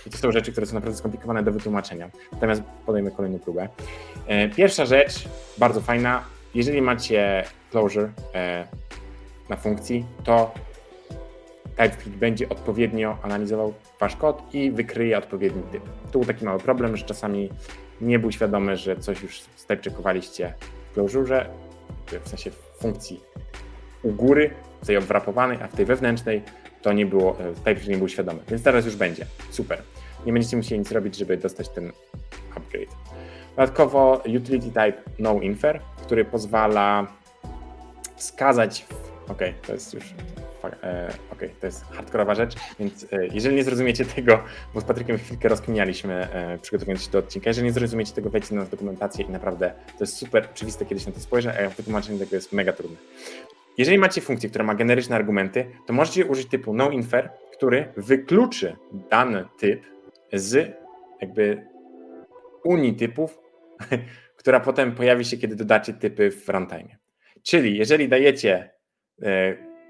I 0.06 0.10
to 0.10 0.18
są 0.18 0.32
rzeczy, 0.32 0.52
które 0.52 0.68
są 0.68 0.74
naprawdę 0.74 0.98
skomplikowane 0.98 1.44
do 1.44 1.52
wytłumaczenia. 1.52 2.10
Natomiast 2.32 2.62
podejmę 2.86 3.12
kolejną 3.12 3.40
próbę. 3.40 3.70
Pierwsza 4.56 4.86
rzecz, 4.86 5.30
bardzo 5.58 5.82
fajna, 5.82 6.24
jeżeli 6.56 6.82
macie 6.82 7.44
closure 7.72 8.10
e, 8.36 8.68
na 9.50 9.56
funkcji, 9.56 10.06
to 10.24 10.54
TypeScript 11.76 12.18
będzie 12.18 12.50
odpowiednio 12.50 13.18
analizował 13.22 13.74
wasz 14.00 14.16
kod 14.16 14.54
i 14.54 14.72
wykryje 14.72 15.18
odpowiedni 15.18 15.64
typ. 15.72 15.84
Tu 16.12 16.26
taki 16.26 16.46
mały 16.46 16.60
problem, 16.60 16.98
że 16.98 17.06
czasami 17.06 17.50
nie 18.04 18.20
był 18.20 18.32
świadomy, 18.32 18.78
że 18.78 18.96
coś 18.96 19.22
już 19.24 19.40
stypczekowaliście 19.56 20.54
w 20.92 20.94
closure, 20.94 21.46
w 22.24 22.30
sensie 22.30 22.52
funkcji 22.80 23.20
u 24.04 24.12
góry, 24.12 24.50
w 24.82 24.88
tej 24.88 24.98
obwrapowanej, 24.98 25.58
a 25.62 25.68
w 25.68 25.76
tej 25.76 25.86
wewnętrznej 25.86 26.42
to 26.82 26.94
nie 26.94 27.06
było, 27.06 27.40
e, 27.40 27.54
TypeScript 27.54 27.88
nie 27.88 27.98
był 27.98 28.10
świadomy. 28.10 28.40
Więc 28.48 28.64
teraz 28.64 28.86
już 28.86 28.96
będzie. 28.96 29.26
Super. 29.50 29.82
Nie 30.26 30.34
będziecie 30.34 30.58
musieli 30.58 30.80
nic 30.80 30.92
robić, 30.92 31.16
żeby 31.18 31.38
dostać 31.38 31.70
ten 31.70 31.92
upgrade. 32.56 32.96
Dodatkowo 33.50 34.22
utility 34.26 34.68
type 34.68 34.94
noInfer, 35.20 35.80
który 35.98 36.26
pozwala 36.26 37.08
wskazać, 38.16 38.86
ok, 39.28 39.40
to 39.68 39.74
jest 39.74 39.94
już 39.94 40.04
e, 40.84 41.14
ok, 41.32 41.40
to 41.60 41.66
jest 41.66 41.86
hardkorowa 41.92 42.36
rzecz, 42.36 42.56
więc 42.80 43.04
e, 43.14 43.28
jeżeli 43.28 43.56
nie 43.56 43.64
zrozumiecie 43.64 44.06
tego, 44.06 44.44
bo 44.74 44.82
z 44.82 44.84
Patrykiem 44.84 45.18
chwilkę 45.18 45.50
rozkminialiśmy, 45.50 46.14
e, 46.14 46.58
przygotowując 46.58 47.04
się 47.04 47.12
do 47.12 47.20
odcinka, 47.20 47.50
jeżeli 47.50 47.68
nie 47.68 47.74
zrozumiecie 47.74 48.14
tego, 48.14 48.30
wejdźcie 48.30 48.56
na 48.56 48.66
dokumentację 48.66 49.26
i 49.26 49.30
naprawdę 49.30 49.74
to 49.98 50.04
jest 50.04 50.18
super 50.18 50.48
oczywiste, 50.52 50.86
kiedyś 50.86 51.06
na 51.06 51.12
to 51.12 51.20
spojrzę, 51.20 51.66
a 51.66 51.70
wytłumaczenie 51.70 52.20
tego 52.20 52.36
jest 52.36 52.54
mega 52.54 52.74
trudne. 52.74 52.98
Jeżeli 53.78 53.98
macie 53.98 54.22
funkcję, 54.22 54.50
która 54.50 54.66
ma 54.66 54.76
generyczne 54.76 55.16
argumenty, 55.16 55.66
to 55.86 55.94
możecie 55.94 56.26
użyć 56.26 56.50
typu 56.50 56.74
noInfer, 56.74 57.30
który 57.54 57.94
wykluczy 57.98 58.76
dany 59.10 59.46
typ 59.60 59.82
z 60.34 60.78
jakby 61.22 61.68
unii 62.64 62.94
typów 62.94 63.44
która 64.44 64.60
potem 64.60 64.96
pojawi 64.96 65.26
się, 65.26 65.38
kiedy 65.38 65.56
dodacie 65.56 65.94
typy 65.94 66.32
w 66.32 66.50
runtime. 66.50 66.98
Czyli 67.44 67.78
jeżeli 67.78 68.10
dajecie, 68.10 68.70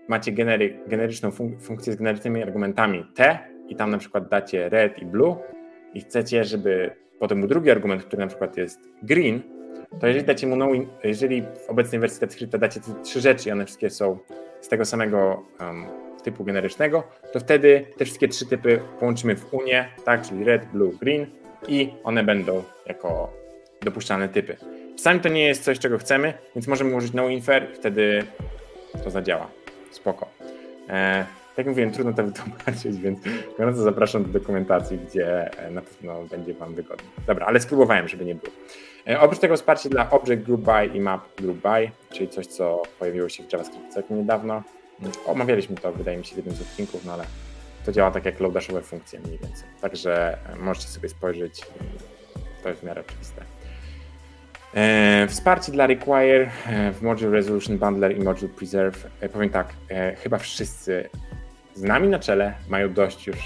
macie 0.08 0.32
genery, 0.32 0.80
generyczną 0.88 1.32
fun 1.32 1.60
funkcję 1.60 1.94
z 1.94 1.96
generycznymi 1.96 2.44
argumentami 2.44 3.06
T, 3.16 3.40
i 3.68 3.76
tam 3.76 3.92
na 3.92 3.98
przykład 3.98 4.30
dacie 4.30 4.70
red 4.70 5.00
i 5.00 5.06
blue 5.06 5.36
i 5.94 6.02
chcecie, 6.02 6.44
żeby 6.44 6.96
potem 7.20 7.40
był 7.40 7.50
drugi 7.50 7.72
argument, 7.72 8.04
który 8.04 8.20
na 8.20 8.28
przykład 8.28 8.58
jest 8.58 8.80
green, 9.04 9.42
to 10.00 10.08
jeżeli 10.08 10.26
dacie 10.26 10.48
mu 10.48 10.56
no, 10.56 10.70
jeżeli 11.04 11.42
w 11.42 11.70
obecnej 11.70 12.02
wersji 12.02 12.20
TypeScripta 12.20 12.58
dacie 12.58 12.80
te 12.80 13.04
trzy 13.04 13.22
rzeczy 13.22 13.50
i 13.50 13.52
one 13.52 13.66
wszystkie 13.66 13.90
są 13.90 14.18
z 14.62 14.68
tego 14.68 14.86
samego 14.86 15.44
um, 15.60 15.86
typu 16.24 16.44
generycznego, 16.44 17.04
to 17.34 17.40
wtedy 17.40 17.86
te 17.98 18.06
wszystkie 18.06 18.28
trzy 18.28 18.46
typy 18.46 18.80
połączymy 19.00 19.36
w 19.36 19.54
unię, 19.54 19.88
tak, 20.06 20.22
czyli 20.22 20.44
red, 20.44 20.66
blue, 20.66 20.92
green 21.02 21.26
i 21.68 21.90
one 22.04 22.24
będą 22.24 22.64
jako 22.86 23.34
dopuszczalne 23.82 24.30
typy. 24.30 24.58
Czasami 24.98 25.20
to 25.20 25.30
nie 25.30 25.48
jest 25.48 25.64
coś, 25.64 25.80
czego 25.80 25.98
chcemy, 25.98 26.34
więc 26.56 26.68
możemy 26.68 26.96
użyć 26.96 27.14
no 27.14 27.30
infer 27.30 27.68
i 27.72 27.76
wtedy 27.76 28.24
to 29.04 29.10
zadziała. 29.10 29.63
Spoko. 29.94 30.28
E, 30.90 31.26
jak 31.58 31.68
mówiłem, 31.68 31.92
trudno 31.92 32.14
to 32.14 32.24
wytłumaczyć, 32.32 32.98
więc 32.98 33.20
gorąco 33.58 33.82
zapraszam 33.84 34.24
do 34.24 34.40
dokumentacji, 34.40 34.98
gdzie 34.98 35.58
e, 35.58 35.72
na 35.72 35.82
pewno 35.82 36.24
będzie 36.24 36.54
Wam 36.54 36.76
wygodnie. 36.76 37.08
Dobra, 37.28 37.46
ale 37.46 37.60
spróbowałem, 37.60 38.08
żeby 38.08 38.26
nie 38.26 38.36
było. 38.36 38.54
E, 39.08 39.20
oprócz 39.20 39.40
tego 39.40 39.56
wsparcie 39.56 39.90
dla 39.90 40.10
Object 40.10 40.44
Group 40.44 40.62
By 40.62 40.98
i 40.98 41.00
Map 41.00 41.22
Group 41.38 41.58
By, 41.58 41.92
czyli 42.10 42.30
coś, 42.30 42.48
co 42.48 42.82
pojawiło 43.00 43.30
się 43.30 43.44
w 43.44 43.52
JavaScript 43.52 43.94
całkiem 43.94 44.18
niedawno. 44.18 44.64
Omawialiśmy 45.26 45.76
to, 45.76 45.92
wydaje 45.92 46.18
mi 46.18 46.26
się, 46.26 46.34
w 46.34 46.38
jednym 46.38 46.56
z 46.56 46.62
odcinków, 46.62 47.06
no 47.06 47.14
ale 47.14 47.24
to 47.86 47.92
działa 47.92 48.12
tak 48.12 48.26
jak 48.26 48.40
loadaszowe 48.40 48.82
funkcje 48.82 49.20
mniej 49.20 49.38
więcej. 49.38 49.68
Także 49.82 50.38
e, 50.54 50.56
możecie 50.56 50.88
sobie 50.88 51.10
spojrzeć 51.10 51.62
to 52.64 52.70
jest 52.70 52.82
w 52.82 52.84
miarę 52.84 53.02
oczywiste. 53.08 53.42
E, 54.76 55.28
wsparcie 55.28 55.72
dla 55.72 55.88
Require 55.88 56.52
e, 56.68 56.92
w 56.92 57.02
Module 57.02 57.32
Resolution 57.32 57.78
Bundler 57.78 58.18
i 58.18 58.24
Module 58.24 58.50
Preserve. 58.50 59.08
E, 59.20 59.30
powiem 59.30 59.50
tak, 59.50 59.74
chyba 60.24 60.38
wszyscy 60.38 61.10
z 61.74 61.84
nami 61.84 62.08
na 62.08 62.20
czele 62.20 62.54
mają 62.70 62.94
dość 62.94 63.28
już 63.28 63.38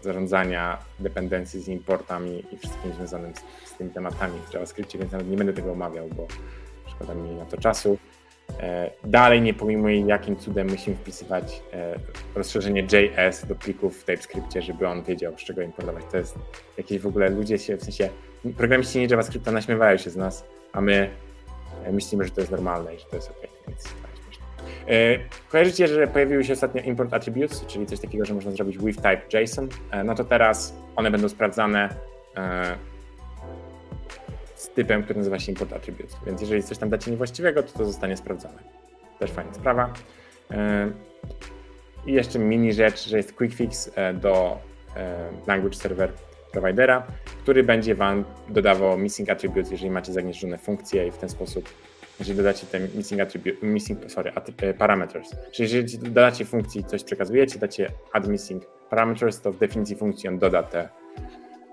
zarządzania 0.00 0.78
dependencji 0.98 1.60
z 1.60 1.68
importami 1.68 2.44
i 2.52 2.56
wszystkim 2.56 2.92
związanym 2.92 3.32
z, 3.34 3.68
z 3.68 3.76
tymi 3.76 3.90
tematami 3.90 4.34
w 4.50 4.54
JavaScriptie, 4.54 4.98
więc 4.98 5.12
nawet 5.12 5.30
nie 5.30 5.36
będę 5.36 5.52
tego 5.52 5.72
omawiał, 5.72 6.08
bo 6.16 6.26
szkoda 6.86 7.14
mi 7.14 7.30
na 7.30 7.44
to 7.44 7.56
czasu. 7.56 7.98
Dalej 9.04 9.42
nie 9.42 9.54
pojmuję, 9.54 10.00
jakim 10.00 10.36
cudem 10.36 10.68
musimy 10.70 10.96
wpisywać 10.96 11.62
rozszerzenie 12.34 12.80
JS 12.80 13.46
do 13.46 13.54
plików 13.54 13.98
w 13.98 14.04
TypeScriptie, 14.04 14.62
żeby 14.62 14.88
on 14.88 15.02
wiedział, 15.02 15.38
z 15.38 15.44
czego 15.44 15.62
importować. 15.62 16.04
To 16.10 16.16
jest 16.16 16.38
jakieś 16.78 16.98
w 16.98 17.06
ogóle 17.06 17.30
ludzie 17.30 17.58
się, 17.58 17.76
w 17.76 17.82
sensie 17.82 18.08
programiści 18.56 18.98
nie 18.98 19.06
JavaScripta 19.06 19.52
naśmiewają 19.52 19.96
się 19.96 20.10
z 20.10 20.16
nas, 20.16 20.44
a 20.72 20.80
my 20.80 21.10
e, 21.84 21.92
myślimy, 21.92 22.24
że 22.24 22.30
to 22.30 22.40
jest 22.40 22.50
normalne 22.50 22.94
i 22.94 22.98
że 22.98 23.04
to 23.04 23.16
jest 23.16 23.30
ok. 23.30 23.36
Więc 23.68 23.84
tak 23.84 24.08
Kojarzycie, 25.48 25.88
że 25.88 26.06
pojawiły 26.06 26.44
się 26.44 26.52
ostatnio 26.52 26.82
import 26.82 27.14
attributes, 27.14 27.66
czyli 27.66 27.86
coś 27.86 28.00
takiego, 28.00 28.24
że 28.24 28.34
można 28.34 28.50
zrobić 28.50 28.78
with 28.78 28.96
type 28.96 29.40
JSON. 29.40 29.68
No 30.04 30.14
to 30.14 30.24
teraz 30.24 30.74
one 30.96 31.10
będą 31.10 31.28
sprawdzane 31.28 31.88
z 34.58 34.68
typem, 34.68 35.02
który 35.02 35.18
nazywa 35.18 35.38
się 35.38 35.52
import 35.52 35.72
attributes. 35.72 36.16
Więc 36.26 36.40
jeżeli 36.40 36.62
coś 36.62 36.78
tam 36.78 36.90
dacie 36.90 37.10
niewłaściwego, 37.10 37.62
to 37.62 37.78
to 37.78 37.84
zostanie 37.84 38.16
sprawdzone. 38.16 38.58
Też 39.18 39.30
fajna 39.30 39.54
sprawa. 39.54 39.92
E, 40.50 40.90
I 42.06 42.12
jeszcze 42.12 42.38
mini 42.38 42.72
rzecz, 42.72 43.08
że 43.08 43.16
jest 43.16 43.32
quick 43.32 43.56
fix 43.56 43.90
e, 43.94 44.14
do 44.14 44.58
e, 44.96 45.30
language 45.46 45.76
server 45.76 46.12
providera, 46.52 47.06
który 47.42 47.62
będzie 47.62 47.94
Wam 47.94 48.24
dodawał 48.48 48.98
missing 48.98 49.30
attributes, 49.30 49.70
jeżeli 49.70 49.90
macie 49.90 50.12
zagnieżdżone 50.12 50.58
funkcje 50.58 51.06
i 51.06 51.10
w 51.10 51.18
ten 51.18 51.28
sposób, 51.28 51.68
jeżeli 52.18 52.36
dodacie 52.36 52.66
te 52.66 52.80
missing 52.80 53.20
attribute, 53.20 53.66
missing, 53.66 54.10
sorry, 54.10 54.32
parameters. 54.78 55.30
Czyli 55.52 55.72
jeżeli 55.72 55.98
dodacie 55.98 56.44
funkcji 56.44 56.84
coś 56.84 57.04
przekazujecie, 57.04 57.58
dacie 57.58 57.90
add 58.12 58.28
missing 58.28 58.64
parameters, 58.90 59.40
to 59.40 59.52
w 59.52 59.58
definicji 59.58 59.96
funkcji 59.96 60.28
on 60.28 60.38
doda 60.38 60.62
te 60.62 60.88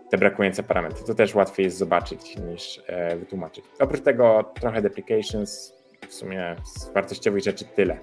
te 0.09 0.17
brakujące 0.17 0.63
parametry. 0.63 1.05
To 1.05 1.15
też 1.15 1.35
łatwiej 1.35 1.63
jest 1.63 1.77
zobaczyć 1.77 2.38
niż 2.38 2.81
e, 2.88 3.15
wytłumaczyć. 3.15 3.65
Oprócz 3.79 4.01
tego 4.01 4.51
trochę 4.59 4.81
deprecations, 4.81 5.73
w 6.07 6.13
sumie 6.13 6.55
z 6.63 6.93
wartościowych 6.93 7.43
rzeczy 7.43 7.65
tyle. 7.65 7.97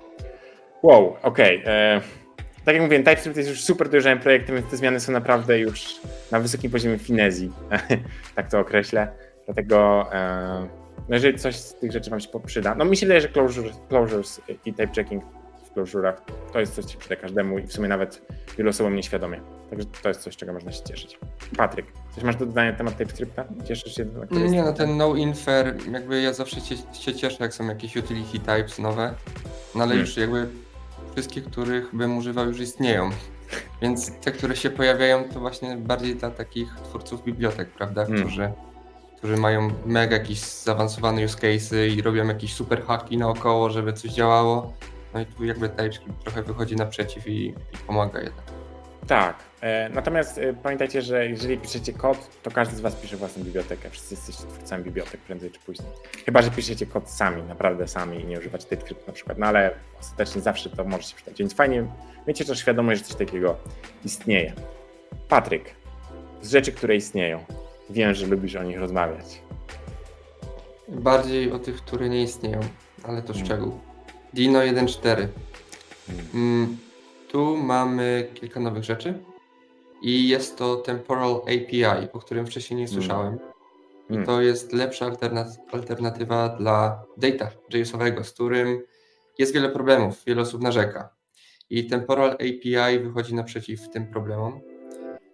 Wow, 0.82 1.16
okej. 1.22 1.60
Okay. 1.60 2.21
Tak 2.64 2.74
jak 2.74 2.82
mówiłem, 2.82 3.04
TypeScript 3.04 3.36
jest 3.36 3.48
już 3.48 3.64
super 3.64 3.88
dojrzałym 3.88 4.18
projektem, 4.18 4.56
więc 4.56 4.70
te 4.70 4.76
zmiany 4.76 5.00
są 5.00 5.12
naprawdę 5.12 5.58
już 5.58 6.00
na 6.30 6.40
wysokim 6.40 6.70
poziomie 6.70 6.98
finezji, 6.98 7.52
tak 8.36 8.50
to 8.50 8.60
określę. 8.60 9.08
Dlatego 9.46 10.08
e, 10.12 10.68
no 11.08 11.14
jeżeli 11.14 11.38
coś 11.38 11.56
z 11.56 11.74
tych 11.74 11.92
rzeczy 11.92 12.10
Wam 12.10 12.20
się 12.20 12.28
przyda, 12.46 12.74
no 12.74 12.84
mi 12.84 12.96
się 12.96 13.06
wydaje, 13.06 13.20
że 13.20 13.28
closures, 13.28 13.76
closures 13.88 14.40
i 14.64 14.74
type 14.74 14.94
checking 14.94 15.24
w 15.64 15.74
closure'ach 15.74 16.14
to 16.52 16.60
jest 16.60 16.74
coś, 16.74 16.84
co 16.84 16.92
się 16.92 16.98
przyda 16.98 17.16
każdemu 17.16 17.58
i 17.58 17.66
w 17.66 17.72
sumie 17.72 17.88
nawet 17.88 18.22
wielu 18.58 18.70
osobom 18.70 18.96
nieświadomie. 18.96 19.40
Także 19.70 19.86
to 20.02 20.08
jest 20.08 20.20
coś, 20.20 20.36
czego 20.36 20.52
można 20.52 20.72
się 20.72 20.84
cieszyć. 20.84 21.18
Patryk, 21.56 21.86
coś 22.14 22.24
masz 22.24 22.36
do 22.36 22.46
dodania 22.46 22.70
na 22.70 22.76
temat 22.76 22.96
TypeScripta? 22.96 23.44
Cieszysz 23.64 23.94
się? 23.94 24.04
Na 24.32 24.40
nie, 24.40 24.62
no 24.62 24.72
ten 24.72 24.96
no 24.96 25.14
infer, 25.14 25.76
jakby 25.92 26.22
ja 26.22 26.32
zawsze 26.32 26.60
się, 26.60 26.76
się 26.92 27.14
cieszę, 27.14 27.36
jak 27.40 27.54
są 27.54 27.68
jakieś 27.68 27.96
utility 27.96 28.38
types 28.38 28.78
nowe, 28.78 29.14
no 29.74 29.82
ale 29.82 29.88
hmm. 29.88 30.00
już 30.00 30.16
jakby 30.16 30.46
wszystkie, 31.12 31.42
których 31.42 31.94
bym 31.94 32.16
używał, 32.16 32.46
już 32.46 32.60
istnieją. 32.60 33.10
Więc 33.82 34.18
te, 34.20 34.32
które 34.32 34.56
się 34.56 34.70
pojawiają, 34.70 35.24
to 35.24 35.40
właśnie 35.40 35.76
bardziej 35.76 36.16
dla 36.16 36.30
takich 36.30 36.74
twórców 36.84 37.24
bibliotek, 37.24 37.70
prawda, 37.70 38.06
hmm. 38.06 38.22
którzy, 38.22 38.52
którzy 39.18 39.36
mają 39.36 39.70
mega 39.86 40.16
jakieś 40.16 40.40
zaawansowane 40.40 41.24
use 41.24 41.34
cases 41.34 41.72
i 41.96 42.02
robią 42.02 42.26
jakieś 42.26 42.54
super 42.54 42.84
haki 42.84 43.18
naokoło, 43.18 43.70
żeby 43.70 43.92
coś 43.92 44.10
działało. 44.10 44.72
No 45.14 45.20
i 45.20 45.26
tu 45.26 45.44
jakby 45.44 45.68
TypeScript 45.68 46.22
trochę 46.22 46.42
wychodzi 46.42 46.76
naprzeciw 46.76 47.28
i, 47.28 47.48
i 47.48 47.78
pomaga 47.86 48.20
jednak. 48.20 48.51
Tak. 49.06 49.36
E, 49.60 49.88
natomiast 49.88 50.38
e, 50.38 50.54
pamiętajcie, 50.54 51.02
że 51.02 51.26
jeżeli 51.26 51.58
piszecie 51.58 51.92
kod, 51.92 52.42
to 52.42 52.50
każdy 52.50 52.76
z 52.76 52.80
Was 52.80 52.94
pisze 52.94 53.16
własną 53.16 53.44
bibliotekę. 53.44 53.90
Wszyscy 53.90 54.14
jesteście 54.14 54.44
twórcami 54.44 54.84
bibliotek 54.84 55.20
prędzej 55.20 55.50
czy 55.50 55.60
później. 55.60 55.88
Chyba, 56.24 56.42
że 56.42 56.50
piszecie 56.50 56.86
kod 56.86 57.10
sami, 57.10 57.42
naprawdę 57.42 57.88
sami 57.88 58.20
i 58.20 58.24
nie 58.24 58.38
używacie 58.38 58.66
TypeScript 58.66 59.06
na 59.06 59.12
przykład. 59.12 59.38
No 59.38 59.46
ale 59.46 59.74
ostatecznie 60.00 60.40
zawsze 60.40 60.70
to 60.70 60.84
może 60.84 61.02
się 61.02 61.16
przydać. 61.16 61.38
Więc 61.38 61.54
fajnie 61.54 61.86
miecie 62.26 62.44
też 62.44 62.58
świadomość, 62.58 63.00
że 63.00 63.06
coś 63.06 63.26
takiego 63.26 63.56
istnieje. 64.04 64.52
Patryk, 65.28 65.74
z 66.42 66.50
rzeczy, 66.50 66.72
które 66.72 66.96
istnieją. 66.96 67.44
Wiem, 67.90 68.14
że 68.14 68.26
lubisz 68.26 68.54
o 68.54 68.62
nich 68.62 68.78
rozmawiać. 68.78 69.42
Bardziej 70.88 71.52
o 71.52 71.58
tych, 71.58 71.76
które 71.76 72.08
nie 72.08 72.22
istnieją, 72.22 72.60
ale 73.02 73.22
to 73.22 73.32
hmm. 73.32 73.46
szczegół. 73.46 73.80
Dino 74.34 74.58
1.4. 74.58 75.26
Hmm. 76.32 76.78
Mm, 77.34 77.56
tu 77.56 77.56
mamy 77.56 78.28
kilka 78.34 78.60
nowych 78.60 78.84
rzeczy 78.84 79.14
i 80.02 80.28
jest 80.28 80.58
to 80.58 80.76
Temporal 80.76 81.40
API, 81.42 82.08
o 82.12 82.18
którym 82.18 82.46
wcześniej 82.46 82.80
nie 82.80 82.86
hmm. 82.86 83.02
słyszałem. 83.02 83.38
I 84.10 84.12
hmm. 84.12 84.26
to 84.26 84.42
jest 84.42 84.72
lepsza 84.72 85.10
alternatywa 85.72 86.48
dla 86.48 87.04
data 87.16 87.50
JS-owego, 87.70 88.24
z 88.24 88.32
którym 88.32 88.82
jest 89.38 89.54
wiele 89.54 89.68
problemów, 89.68 90.24
wiele 90.24 90.42
osób 90.42 90.62
narzeka. 90.62 91.08
I 91.70 91.86
Temporal 91.86 92.30
API 92.30 92.98
wychodzi 93.02 93.34
naprzeciw 93.34 93.88
tym 93.88 94.06
problemom 94.06 94.60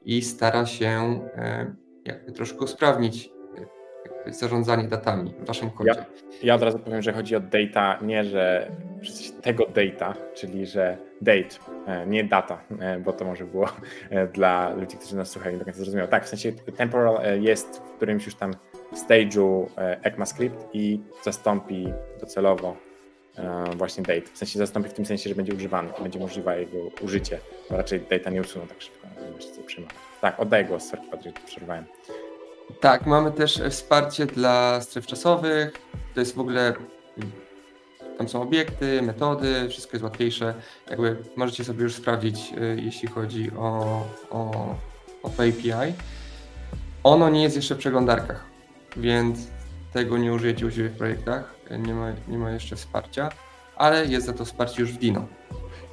i 0.04 0.22
stara 0.22 0.66
się 0.66 1.20
e, 1.34 1.74
jakby 2.04 2.32
troszkę 2.32 2.58
usprawnić 2.58 3.30
zarządzanie 4.26 4.88
datami 4.88 5.34
w 5.40 5.46
waszym 5.46 5.70
kodzie. 5.70 5.90
Ja, 5.90 6.04
ja 6.42 6.54
od 6.54 6.62
razu 6.62 6.78
powiem, 6.78 7.02
że 7.02 7.12
chodzi 7.12 7.36
o 7.36 7.40
data, 7.40 7.98
nie 8.02 8.24
że 8.24 8.70
tego 9.42 9.66
data, 9.66 10.14
czyli 10.34 10.66
że 10.66 10.96
date, 11.20 11.56
e, 11.86 12.06
nie 12.06 12.24
data, 12.24 12.60
e, 12.80 12.98
bo 12.98 13.12
to 13.12 13.24
może 13.24 13.44
było 13.44 13.68
e, 14.10 14.26
dla 14.26 14.74
ludzi, 14.74 14.96
którzy 14.96 15.16
nas 15.16 15.30
słuchają, 15.30 15.52
nie 15.52 15.58
do 15.58 15.64
końca 15.64 15.78
zrozumiał. 15.78 16.08
Tak, 16.08 16.24
w 16.24 16.28
sensie 16.28 16.52
temporal 16.52 17.42
jest 17.42 17.78
w 17.78 17.96
którymś 17.96 18.26
już 18.26 18.34
tam 18.34 18.52
stage'u 18.92 19.66
ECMAScript 19.76 20.68
i 20.72 21.00
zastąpi 21.24 21.92
docelowo 22.20 22.76
właśnie 23.76 24.02
date. 24.02 24.26
W 24.34 24.38
sensie 24.38 24.58
zastąpi 24.58 24.88
w 24.88 24.92
tym 24.92 25.06
sensie, 25.06 25.28
że 25.28 25.34
będzie 25.34 25.54
używany, 25.54 25.88
będzie 26.02 26.18
możliwe 26.18 26.60
jego 26.60 26.78
użycie, 27.00 27.38
bo 27.70 27.76
raczej 27.76 28.00
data 28.00 28.30
nie 28.30 28.40
usuną 28.40 28.66
tak 28.66 28.82
szybko, 28.82 29.08
sobie 29.40 29.66
przejmować. 29.66 29.96
Tak, 30.20 30.40
oddaję 30.40 30.64
głos, 30.64 30.88
sorry 30.88 31.02
Patryk, 31.10 31.40
przerwałem. 31.40 31.84
Tak, 32.80 33.06
mamy 33.06 33.32
też 33.32 33.62
wsparcie 33.70 34.26
dla 34.26 34.80
stref 34.80 35.06
czasowych. 35.06 35.72
To 36.14 36.20
jest 36.20 36.34
w 36.34 36.40
ogóle. 36.40 36.74
Tam 38.18 38.28
są 38.28 38.42
obiekty, 38.42 39.02
metody, 39.02 39.68
wszystko 39.68 39.92
jest 39.92 40.04
łatwiejsze. 40.04 40.54
Jakby 40.90 41.16
możecie 41.36 41.64
sobie 41.64 41.82
już 41.82 41.94
sprawdzić, 41.94 42.52
y, 42.58 42.80
jeśli 42.82 43.08
chodzi 43.08 43.50
o, 43.56 44.02
o, 44.30 44.74
o 45.22 45.28
API. 45.28 45.94
Ono 47.04 47.30
nie 47.30 47.42
jest 47.42 47.56
jeszcze 47.56 47.74
w 47.74 47.78
przeglądarkach, 47.78 48.44
więc 48.96 49.38
tego 49.92 50.18
nie 50.18 50.32
użyjecie 50.32 50.66
u 50.66 50.70
siebie 50.70 50.88
w 50.88 50.96
projektach. 50.96 51.54
Nie 51.78 51.94
ma, 51.94 52.12
nie 52.28 52.38
ma 52.38 52.50
jeszcze 52.50 52.76
wsparcia, 52.76 53.28
ale 53.76 54.06
jest 54.06 54.26
za 54.26 54.32
to 54.32 54.44
wsparcie 54.44 54.82
już 54.82 54.92
w 54.92 54.98
Dino. 54.98 55.26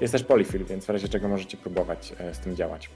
Jest 0.02 0.12
też 0.12 0.24
Polyfill, 0.24 0.66
więc 0.66 0.86
w 0.86 0.90
razie 0.90 1.10
czego 1.10 1.28
możecie 1.28 1.58
próbować 1.58 2.14
e, 2.20 2.34
z 2.34 2.40
tym 2.40 2.56
działać. 2.56 2.90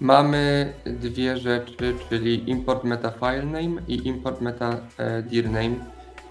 Mamy 0.00 0.72
dwie 0.86 1.36
rzeczy, 1.36 1.94
czyli 2.08 2.50
import 2.50 2.84
meta 2.84 3.10
file 3.10 3.46
name 3.46 3.82
i 3.88 4.08
import 4.08 4.40
meta 4.40 4.80
e, 4.98 5.22
dir 5.22 5.50
name, 5.50 5.74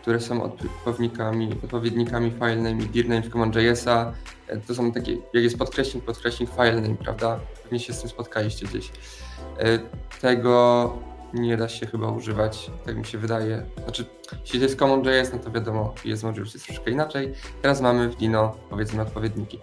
które 0.07 0.19
są 0.19 0.43
odpowiednikami, 0.43 1.49
odpowiednikami 1.63 2.31
filename 2.31 2.83
i 2.83 2.85
dirname 2.85 3.21
w 3.21 3.29
CommonJS-a. 3.29 4.13
E, 4.47 4.57
to 4.57 4.75
są 4.75 4.91
takie, 4.91 5.17
jak 5.33 5.43
jest 5.43 5.57
podkreśnik, 5.57 6.03
podkreśnik 6.05 6.49
filename, 6.49 6.95
prawda? 6.95 7.39
Pewnie 7.63 7.79
się 7.79 7.93
z 7.93 8.01
tym 8.01 8.09
spotkaliście 8.09 8.65
gdzieś. 8.65 8.91
E, 9.59 9.79
tego 10.21 10.97
nie 11.33 11.57
da 11.57 11.69
się 11.69 11.85
chyba 11.85 12.11
używać, 12.11 12.71
tak 12.85 12.97
mi 12.97 13.05
się 13.05 13.17
wydaje. 13.17 13.65
Znaczy, 13.83 14.05
jeśli 14.41 14.59
to 14.59 14.65
jest 14.65 14.79
CommonJS, 14.79 15.33
no 15.33 15.39
to 15.39 15.51
wiadomo, 15.51 15.93
jest 16.05 16.23
możliwość 16.23 16.53
jest 16.53 16.65
troszeczkę 16.65 16.91
inaczej. 16.91 17.33
Teraz 17.61 17.81
mamy 17.81 18.09
w 18.09 18.15
Dino, 18.15 18.55
powiedzmy, 18.69 19.01
odpowiedniki. 19.01 19.59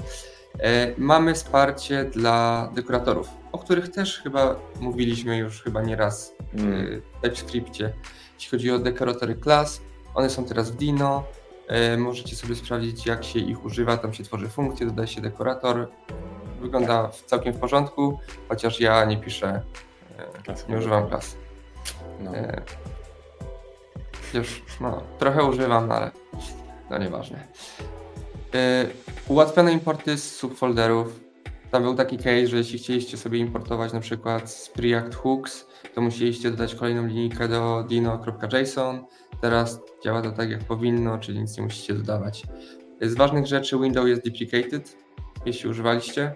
E, 0.59 0.95
mamy 0.99 1.35
wsparcie 1.35 2.05
dla 2.05 2.71
dekoratorów, 2.75 3.29
o 3.53 3.59
których 3.59 3.89
też 3.89 4.21
chyba 4.23 4.61
mówiliśmy 4.81 5.39
już 5.39 5.63
chyba 5.63 5.83
nieraz 5.83 6.35
mm. 6.55 7.01
w 7.01 7.21
TypeScriptie. 7.23 7.93
Jeśli 8.35 8.51
chodzi 8.51 8.71
o 8.71 8.79
dekoratory 8.79 9.35
klas, 9.35 9.81
one 10.15 10.31
są 10.31 10.45
teraz 10.45 10.71
w 10.71 10.77
Dino. 10.77 11.25
E, 11.69 11.97
możecie 11.97 12.37
sobie 12.37 12.55
sprawdzić, 12.55 13.07
jak 13.07 13.25
się 13.25 13.39
ich 13.39 13.65
używa. 13.65 13.97
Tam 13.97 14.15
się 14.15 14.25
tworzy 14.25 14.49
funkcje, 14.49 14.87
dodaje 14.87 15.09
się 15.09 15.21
dekorator. 15.21 15.89
Wygląda 16.61 17.11
całkiem 17.27 17.53
w 17.53 17.59
porządku, 17.59 18.19
chociaż 18.49 18.81
ja 18.81 19.05
nie 19.05 19.17
piszę, 19.17 19.63
e, 20.49 20.73
nie 20.73 20.79
używam 20.79 21.09
klas. 21.09 21.37
No. 22.21 22.33
Już 24.35 24.63
no, 24.81 25.03
trochę 25.19 25.45
używam, 25.45 25.93
ale 25.93 26.11
no 26.91 26.99
nieważne. 26.99 27.49
Ułatwione 29.29 29.73
importy 29.73 30.19
z 30.19 30.37
subfolderów. 30.37 31.24
Tam 31.75 31.83
był 31.83 31.95
taki 31.95 32.17
case, 32.17 32.47
że 32.47 32.57
jeśli 32.57 32.79
chcieliście 32.79 33.17
sobie 33.17 33.39
importować 33.39 33.93
na 33.93 34.01
przykład 34.01 34.51
z 34.51 34.69
Preact 34.69 35.15
Hooks, 35.15 35.67
to 35.95 36.01
musieliście 36.01 36.51
dodać 36.51 36.75
kolejną 36.75 37.07
linijkę 37.07 37.49
do 37.49 37.85
dino.json. 37.89 39.05
Teraz 39.41 39.81
działa 40.05 40.23
to 40.23 40.33
tak 40.33 40.51
jak 40.51 40.65
powinno, 40.65 41.19
czyli 41.19 41.41
nic 41.41 41.57
nie 41.57 41.63
musicie 41.63 41.95
dodawać. 41.95 42.43
Z 43.01 43.15
ważnych 43.15 43.47
rzeczy 43.47 43.79
Windows 43.79 44.09
jest 44.09 44.25
deprecated. 44.25 44.97
Jeśli 45.47 45.71
używaliście, 45.71 46.35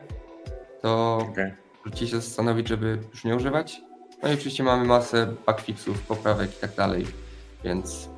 to 0.82 1.18
okay. 1.30 1.56
możecie 1.84 2.06
się 2.06 2.16
zastanowić, 2.16 2.68
żeby 2.68 2.98
już 3.10 3.24
nie 3.24 3.36
używać. 3.36 3.80
No 4.22 4.28
i 4.28 4.34
oczywiście 4.34 4.62
mamy 4.62 4.84
masę 4.84 5.34
bugfixów, 5.46 6.02
poprawek 6.02 6.50
i 6.56 6.60
tak 6.60 6.74
dalej, 6.74 7.06
więc 7.64 8.08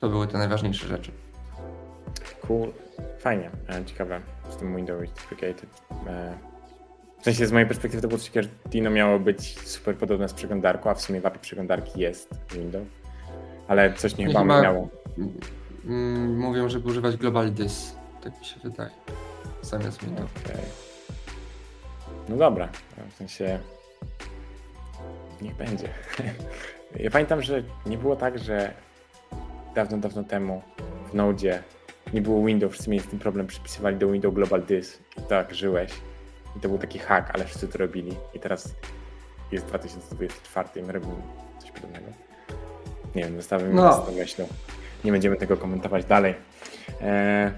to 0.00 0.08
były 0.08 0.26
te 0.26 0.38
najważniejsze 0.38 0.86
rzeczy. 0.86 1.12
Cool. 2.40 2.72
Fajnie, 3.18 3.50
e, 3.68 3.84
ciekawe 3.84 4.20
z 4.50 4.56
tym 4.56 4.76
Windows 4.76 5.10
Deprecated. 5.12 5.70
E, 6.06 6.34
w 7.20 7.24
sensie 7.24 7.46
z 7.46 7.52
mojej 7.52 7.68
perspektywy 7.68 8.02
to 8.02 8.08
było 8.08 8.20
że 8.34 8.48
Dino 8.66 8.90
miało 8.90 9.18
być 9.18 9.60
super 9.68 9.96
podobne 9.96 10.28
z 10.28 10.34
przeglądarką, 10.34 10.90
a 10.90 10.94
w 10.94 11.02
sumie 11.02 11.20
w 11.20 11.26
API 11.26 11.38
przeglądarki 11.38 12.00
jest 12.00 12.34
Windows. 12.52 12.86
Ale 13.68 13.94
coś 13.94 14.16
nie, 14.16 14.26
chyba, 14.26 14.40
chyba 14.40 14.62
miało. 14.62 14.88
Mm, 15.86 16.38
mówią, 16.38 16.68
żeby 16.68 16.88
używać 16.88 17.16
Global 17.16 17.52
Dys, 17.52 17.94
tak 18.22 18.38
mi 18.38 18.44
się 18.44 18.60
wydaje, 18.64 18.90
zamiast 19.62 20.04
Windows. 20.04 20.30
Okay. 20.44 20.60
No 22.28 22.36
dobra, 22.36 22.68
w 23.10 23.14
sensie 23.14 23.58
niech 25.42 25.56
będzie. 25.56 25.88
Ja 26.96 27.10
pamiętam, 27.10 27.42
że 27.42 27.62
nie 27.86 27.98
było 27.98 28.16
tak, 28.16 28.38
że 28.38 28.74
dawno, 29.74 29.98
dawno 29.98 30.24
temu 30.24 30.62
w 31.10 31.14
Node 31.14 31.62
nie 32.14 32.20
było 32.20 32.46
Windows, 32.46 32.72
wszyscy 32.72 32.90
mieli 32.90 33.04
z 33.04 33.06
tym 33.06 33.18
problem, 33.18 33.46
przypisywali 33.46 33.96
do 33.96 34.12
Windows 34.12 34.34
Global 34.34 34.62
Dys 34.62 34.98
i 35.18 35.22
tak 35.22 35.54
żyłeś. 35.54 35.90
I 36.56 36.60
to 36.60 36.68
był 36.68 36.78
taki 36.78 36.98
hack, 36.98 37.30
ale 37.34 37.44
wszyscy 37.44 37.68
to 37.68 37.78
robili. 37.78 38.16
I 38.34 38.40
teraz 38.40 38.74
jest 39.52 39.66
2024 39.66 40.68
i 40.76 40.82
my 40.82 40.92
robimy 40.92 41.14
coś 41.58 41.70
podobnego. 41.70 42.06
Nie 43.14 43.22
wiem, 43.22 43.36
zostawiam 43.36 43.74
no. 43.74 43.92
z 43.92 44.06
tą 44.06 44.12
myślą. 44.12 44.46
Nie 45.04 45.12
będziemy 45.12 45.36
tego 45.36 45.56
komentować 45.56 46.04
dalej. 46.04 46.34
E, 47.00 47.52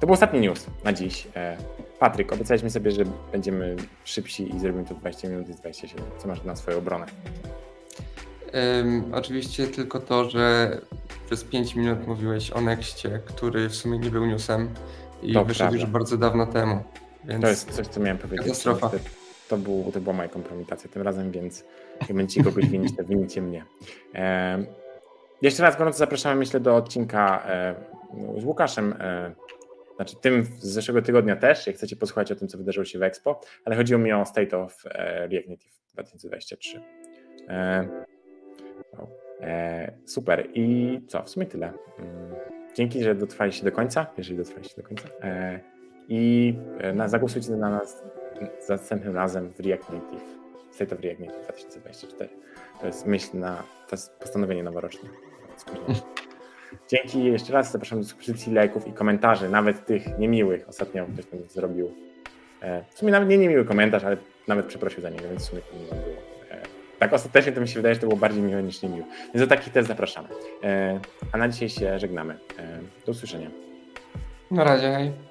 to 0.00 0.06
był 0.06 0.14
ostatni 0.14 0.40
news 0.40 0.66
na 0.84 0.92
dziś. 0.92 1.28
E, 1.36 1.56
Patryk, 1.98 2.32
obiecaliśmy 2.32 2.70
sobie, 2.70 2.90
że 2.90 3.04
będziemy 3.32 3.76
szybsi 4.04 4.56
i 4.56 4.60
zrobimy 4.60 4.84
to 4.84 4.94
20 4.94 5.28
minut 5.28 5.48
i 5.48 5.54
27. 5.54 6.04
Co 6.18 6.28
masz 6.28 6.44
na 6.44 6.56
swoją 6.56 6.78
obronę? 6.78 7.06
Um, 8.54 9.14
oczywiście 9.14 9.66
tylko 9.66 10.00
to, 10.00 10.30
że 10.30 10.70
przez 11.28 11.44
5 11.44 11.74
minut 11.74 12.06
mówiłeś 12.06 12.50
o 12.50 12.60
Nexcie, 12.60 13.20
który 13.26 13.68
w 13.68 13.74
sumie 13.74 13.98
nie 13.98 14.10
był 14.10 14.26
newsem 14.26 14.68
i 15.22 15.32
to 15.32 15.44
wyszedł 15.44 15.70
prawda. 15.70 15.80
już 15.80 15.90
bardzo 15.90 16.16
dawno 16.16 16.46
temu. 16.46 16.82
Więc 17.24 17.42
to 17.42 17.48
jest 17.48 17.70
coś, 17.70 17.86
co 17.86 18.00
miałem 18.00 18.18
powiedzieć. 18.18 18.46
Katastrofa. 18.46 18.90
To, 19.48 19.56
był, 19.56 19.90
to 19.92 20.00
była 20.00 20.16
moja 20.16 20.28
kompromitacja 20.28 20.90
tym 20.90 21.02
razem, 21.02 21.30
więc 21.30 21.64
jak 22.00 22.12
będziecie 22.12 22.44
kogoś 22.44 22.66
winić, 22.66 22.96
to 22.96 23.04
winicie 23.04 23.42
mnie. 23.42 23.64
E, 24.14 24.64
jeszcze 25.42 25.62
raz 25.62 25.78
gorąco 25.78 25.98
zapraszamy, 25.98 26.36
myślę, 26.36 26.60
do 26.60 26.76
odcinka 26.76 27.42
e, 27.46 27.74
z 28.38 28.44
Łukaszem. 28.44 28.94
E, 29.00 29.34
znaczy 29.96 30.16
tym 30.16 30.44
z 30.44 30.64
zeszłego 30.64 31.02
tygodnia 31.02 31.36
też, 31.36 31.66
jak 31.66 31.76
chcecie 31.76 31.96
posłuchać 31.96 32.32
o 32.32 32.36
tym, 32.36 32.48
co 32.48 32.58
wydarzyło 32.58 32.84
się 32.84 32.98
w 32.98 33.02
Expo, 33.02 33.40
ale 33.64 33.76
chodziło 33.76 34.00
mi 34.00 34.12
o 34.12 34.26
State 34.26 34.58
of 34.58 34.82
e, 34.86 35.28
React 35.28 35.48
Native 35.48 35.72
2023. 35.94 36.80
E, 37.48 37.88
super. 40.04 40.48
I 40.54 41.00
co? 41.06 41.22
W 41.22 41.30
sumie 41.30 41.46
tyle. 41.46 41.66
Mm, 41.66 42.34
dzięki, 42.74 43.04
że 43.04 43.14
dotrwaliście 43.14 43.64
do 43.64 43.72
końca, 43.72 44.06
jeżeli 44.18 44.38
dotrwaliście 44.38 44.82
do 44.82 44.88
końca. 44.88 45.08
E, 45.22 45.60
I 46.08 46.54
e, 46.78 46.92
na, 46.92 47.08
zagłosujcie 47.08 47.50
na 47.50 47.70
nas 47.70 48.02
za 48.66 48.74
następnym 48.74 49.16
razem 49.16 49.52
w 49.52 49.60
React 49.60 49.90
Native, 49.90 50.24
State 50.70 50.94
of 50.96 51.02
React 51.02 51.20
Native 51.20 51.42
2024. 51.42 52.30
To 52.80 52.86
jest 52.86 53.06
myśl 53.06 53.38
na, 53.38 53.56
to 53.88 53.96
jest 53.96 54.12
postanowienie 54.12 54.62
noworoczne. 54.62 55.08
Dzięki 56.88 57.24
jeszcze 57.24 57.52
raz, 57.52 57.72
zapraszam 57.72 58.00
do 58.00 58.04
subskrypcji, 58.04 58.54
lajków 58.54 58.86
i 58.86 58.92
komentarzy, 58.92 59.48
nawet 59.48 59.86
tych 59.86 60.18
niemiłych. 60.18 60.68
Ostatnio 60.68 61.06
ktoś 61.06 61.26
tam 61.26 61.40
zrobił, 61.48 61.92
w 62.90 62.98
sumie 62.98 63.12
nawet 63.12 63.28
nie 63.28 63.38
niemiły 63.38 63.64
komentarz, 63.64 64.04
ale 64.04 64.16
nawet 64.48 64.66
przeprosił 64.66 65.02
za 65.02 65.10
niego, 65.10 65.28
więc 65.28 65.42
w 65.42 65.50
sumie 65.50 65.62
to 65.62 65.76
nie 65.76 65.84
było 65.84 66.27
tak 66.98 67.12
ostatecznie 67.12 67.52
to 67.52 67.60
mi 67.60 67.68
się 67.68 67.74
wydaje, 67.74 67.94
że 67.94 68.00
to 68.00 68.06
było 68.06 68.20
bardziej 68.20 68.42
miłe 68.42 68.62
niż 68.62 68.82
niemiłe. 68.82 69.04
Więc 69.34 69.48
do 69.48 69.56
takich 69.56 69.72
też 69.72 69.86
zapraszamy. 69.86 70.28
E, 70.62 71.00
a 71.32 71.38
na 71.38 71.48
dzisiaj 71.48 71.68
się 71.68 71.98
żegnamy. 71.98 72.34
E, 72.58 72.78
do 73.06 73.12
usłyszenia. 73.12 73.50
Na 74.50 74.64
razie, 74.64 74.92
hej. 74.92 75.27